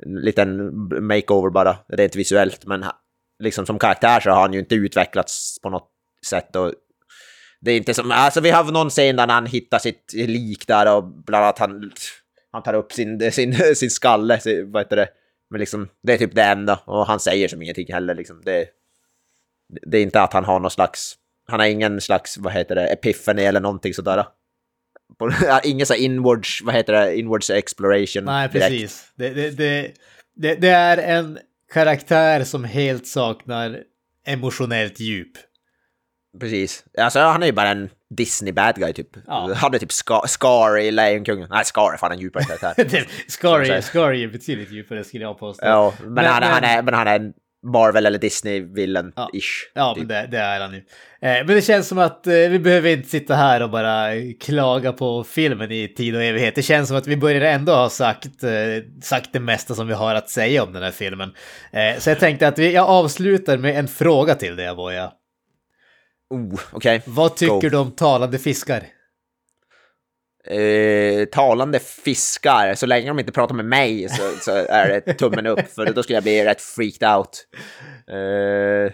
[0.05, 0.72] en liten
[1.07, 2.65] makeover bara, rent visuellt.
[2.65, 2.86] Men
[3.39, 5.90] liksom som karaktär så har han ju inte utvecklats på något
[6.26, 6.55] sätt.
[6.55, 6.74] Och
[7.61, 10.95] det är inte som, alltså vi har någon scen där han hittar sitt lik där
[10.95, 11.91] och bland annat han,
[12.51, 15.07] han tar upp sin, sin, sin skalle, sin, vad heter det?
[15.49, 16.80] Men liksom, det är typ det enda.
[16.86, 18.41] Och han säger som ingenting heller liksom.
[18.45, 18.67] Det,
[19.88, 21.15] det är inte att han har någon slags,
[21.47, 24.26] han har ingen slags, vad heter det, epiphany eller någonting sådär.
[25.63, 28.26] Ingen så inwards, vad heter det, inwards exploration.
[28.26, 29.11] Nej, precis.
[29.15, 29.91] Det, det, det,
[30.36, 31.39] det, det är en
[31.74, 33.84] karaktär som helt saknar
[34.26, 35.38] emotionellt djup.
[36.39, 36.84] Precis.
[36.97, 39.07] Alltså han är ju bara en Disney bad guy typ.
[39.27, 39.53] Ja.
[39.55, 41.47] Han är typ Scar, Scar i Lejonkungen.
[41.51, 42.73] Nej, Scar är fan en djupare karaktär.
[43.65, 43.82] Säger.
[43.82, 45.65] Scary är betydligt djupare skulle jag påstå.
[45.65, 49.69] ja, men, Men- han, han men- är, men han är en Marvel eller Disney-villain-ish.
[49.73, 49.97] Ja, typ.
[50.03, 50.77] men det, det är han ju.
[50.77, 50.84] Eh,
[51.21, 54.07] men det känns som att eh, vi behöver inte sitta här och bara
[54.39, 56.55] klaga på filmen i tid och evighet.
[56.55, 58.51] Det känns som att vi börjar ändå ha sagt, eh,
[59.03, 61.34] sagt det mesta som vi har att säga om den här filmen.
[61.71, 65.11] Eh, så jag tänkte att vi, jag avslutar med en fråga till dig, Avoya.
[66.32, 67.01] Oh, okej.
[67.05, 67.69] Vad tycker Go.
[67.69, 68.84] du om talande fiskar?
[70.47, 75.45] Eh, talande fiskar, så länge de inte pratar med mig så, så är det tummen
[75.45, 77.47] upp, för då skulle jag bli rätt freaked out.
[78.07, 78.93] Eh,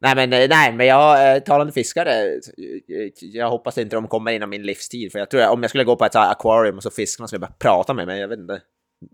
[0.00, 2.22] nej, men, eh, nej, men jag, eh, talande fiskar, eh,
[3.20, 5.84] jag hoppas inte de kommer inom min livstid, för jag tror att om jag skulle
[5.84, 8.28] gå på ett så här aquarium och så fiskarna skulle börja prata med mig, jag
[8.28, 8.60] vet inte.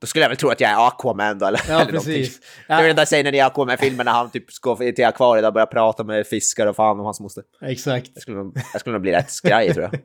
[0.01, 2.41] Då skulle jag väl tro att jag är Aquaman då, eller, Ja, eller precis.
[2.67, 5.53] Det är Ja, den där scenen i Aquaman-filmen när han typ ska till akvariet och
[5.53, 7.45] börjar prata med fiskar och fan och hans moster.
[7.63, 8.11] exakt.
[8.15, 10.01] Jag skulle, nog- jag skulle nog bli rätt skraj tror jag.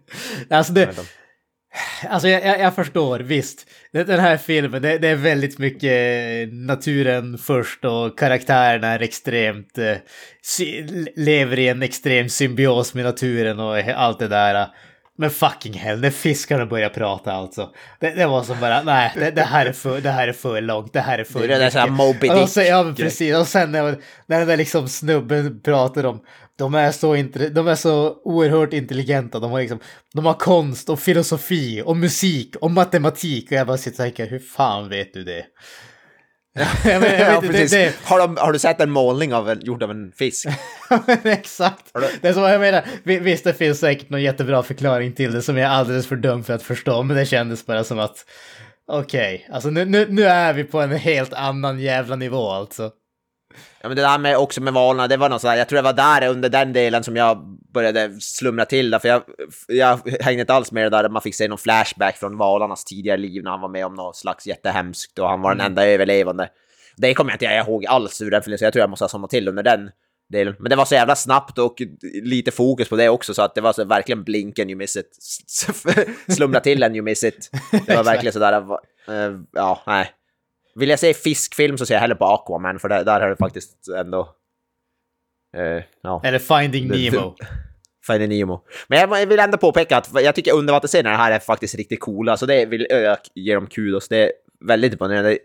[0.58, 1.02] Alltså, Jag det, inte.
[2.10, 3.68] alltså jag, jag, jag förstår, visst.
[3.92, 5.94] Den här filmen, det, det är väldigt mycket
[6.54, 9.78] naturen först och karaktärerna är extremt...
[9.78, 9.96] Eh,
[11.16, 14.68] lever i en extrem symbios med naturen och allt det där.
[15.20, 17.70] Men fucking hell, när fiskarna börjar prata alltså.
[18.00, 20.62] Det, det var som bara, nej, det, det, här är för, det här är för
[20.62, 22.50] långt, det här är för Det är det där Moby Och Dick.
[22.50, 23.36] så, ja, men precis.
[23.36, 23.84] Och sen när,
[24.26, 26.22] när den där liksom snubben pratar om,
[26.58, 27.16] de är så,
[27.52, 29.80] de är så oerhört intelligenta, de har liksom,
[30.14, 34.28] de har konst och filosofi och musik och matematik och jag bara sitter och tänker,
[34.28, 35.46] hur fan vet du det?
[36.86, 37.72] jag vet, jag Ja, vet, inte, precis.
[37.72, 40.46] det, det, Har, de, har du sett en målning av en, gjord av en fisk?
[41.24, 41.86] Exakt.
[42.22, 45.42] Det är som jag menar, vi- visst det finns säkert någon jättebra förklaring till det
[45.42, 48.26] som jag är alldeles för dum för att förstå, men det kändes bara som att
[48.92, 52.92] okej, alltså nu, nu, nu är vi på en helt annan jävla nivå alltså.
[53.82, 55.84] Ja men det där med också med valarna, det var något sådär, jag tror det
[55.84, 59.24] var där under den delen som jag började slumra till det, för jag,
[59.68, 63.18] jag hängde inte alls med det där man fick se någon flashback från valarnas tidigare
[63.18, 66.50] liv när han var med om något slags jättehemskt och han var den enda överlevande.
[66.98, 69.10] Det kommer jag inte ihåg alls ur den filmen, så jag tror jag måste ha
[69.10, 69.90] somnat till under den
[70.30, 70.56] delen.
[70.60, 71.82] Men det var så jävla snabbt och
[72.24, 74.98] lite fokus på det också, så att det var så verkligen blink and you miss
[74.98, 75.18] it.
[76.36, 77.50] Slumra till and you miss it.
[77.86, 80.12] Det var verkligen sådär, uh, ja, nej.
[80.76, 83.36] Vill jag se fiskfilm så ser jag hellre på Aquaman, för där, där har det
[83.36, 84.36] faktiskt ändå...
[85.58, 87.36] eh, ja, Eller Finding Nemo.
[88.08, 88.66] Finding Nemo.
[88.88, 92.46] Men jag vill ändå påpeka att jag tycker undervattensscenerna här är faktiskt riktigt coola, så
[92.46, 94.08] det vill jag ge dem kudos.
[94.08, 94.32] Det är
[94.66, 95.38] väldigt imponerande.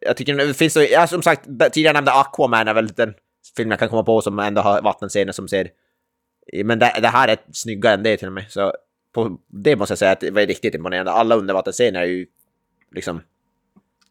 [0.00, 3.14] Jag tycker det finns ja, som sagt, tidigare nämnde Aquaman är väl den
[3.56, 5.68] film jag kan komma på som ändå har vattenscener som ser...
[6.64, 8.74] Men det, det här är snyggare än det till och med, så
[9.14, 11.12] på det måste jag säga att det var riktigt imponerande.
[11.12, 12.26] Alla undervattensscener är ju
[12.94, 13.20] liksom...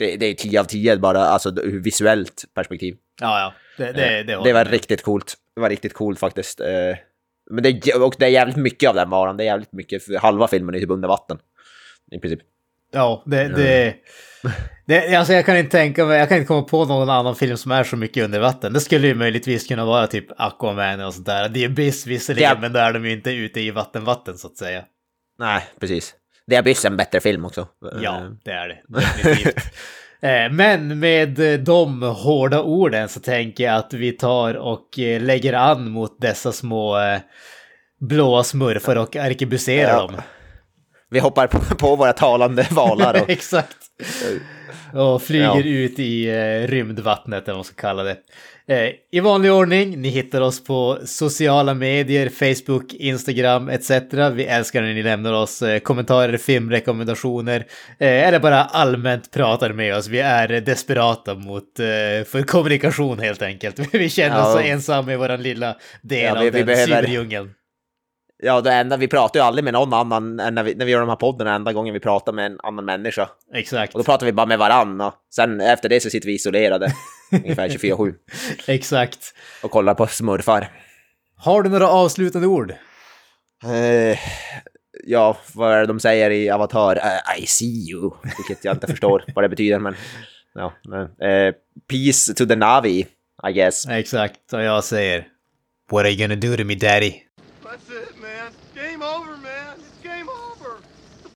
[0.02, 2.96] Det, det är 10 av 10 bara, alltså ur visuellt perspektiv.
[3.22, 3.54] Ja, ja.
[3.78, 5.34] Det, det, det, Det var riktigt coolt.
[5.56, 6.60] Det var riktigt coolt faktiskt.
[6.60, 6.68] Eh,
[7.52, 9.38] Men det, är- och det är jävligt mycket av den varan.
[9.38, 11.38] Det är jävligt mycket, halva filmen är typ under vatten.
[12.12, 12.40] I princip.
[12.94, 13.96] Ja, det, det,
[14.88, 17.58] det, alltså jag kan inte tänka mig, jag kan inte komma på någon annan film
[17.58, 18.74] som är så mycket under vatten.
[18.74, 21.50] Det skulle ju möjligtvis kunna vara typ Aquaman och sådär.
[21.50, 22.58] Det är Abyss visserligen, Ja.
[22.62, 24.84] men då är de ju inte ute i vattenvatten så att säga.
[25.40, 26.14] Nej, precis.
[26.52, 27.68] Det är Abyss en bättre film också.
[28.02, 28.78] Ja, Eh, det är det.
[28.88, 29.56] Definitivt.
[30.24, 34.88] Eh, Men med eh, de hårda orden så tänker jag att vi tar och
[35.20, 36.96] lägger an mot dessa små
[38.00, 40.02] blåa smurfar och arkebuserar Ja.
[40.02, 40.16] dem.
[41.10, 43.22] Vi hoppar på, våra talande valar.
[43.22, 43.78] Och, Exakt.
[44.94, 45.64] Och flyger Ja.
[45.64, 46.32] ut i
[46.68, 48.18] rymdvattnet, eller vad man ska kalla det.
[48.72, 53.92] Eh, I vanlig ordning, ni hittar oss på sociala medier, Facebook, Instagram etc.
[54.34, 57.66] Vi älskar när ni lämnar oss eh, kommentarer, filmrekommendationer,
[58.00, 60.08] eh, eller bara allmänt pratar med oss.
[60.08, 61.64] Vi är desperata mot,
[62.26, 63.80] för kommunikation helt enkelt.
[63.94, 64.54] Vi känner oss Ja.
[64.54, 67.50] så ensamma i vår lilla del Ja, vi- av vi den behöver- cyberdjungeln.
[68.42, 70.92] Ja, det enda, vi pratar ju aldrig med någon annan än när vi, när vi
[70.92, 71.56] gör de här poddarna.
[71.56, 73.30] Enda gången vi pratar med en annan människa.
[73.54, 73.94] Exakt.
[73.94, 75.02] Och då pratar vi bara med varann.
[75.02, 76.94] Och sen efter det så sitter vi isolerade.
[77.32, 78.14] ungefär 24-7.
[78.68, 79.34] Exakt.
[79.64, 80.68] Och kollar på smurfar.
[81.38, 82.74] Har du några avslutande ord?
[83.64, 84.20] Eh,
[85.04, 86.96] ja, vad är det de säger i Avatar?
[86.96, 88.12] Eh, I see you.
[88.38, 89.96] Vilket jag inte förstår vad det betyder, men...
[90.54, 91.54] Ja, men, eh,
[91.90, 93.08] peace to the Navi,
[93.50, 93.88] I guess.
[93.88, 95.28] Exakt, och jag säger
[95.92, 97.14] What are you gonna do to me daddy?
[97.64, 98.21] That's it.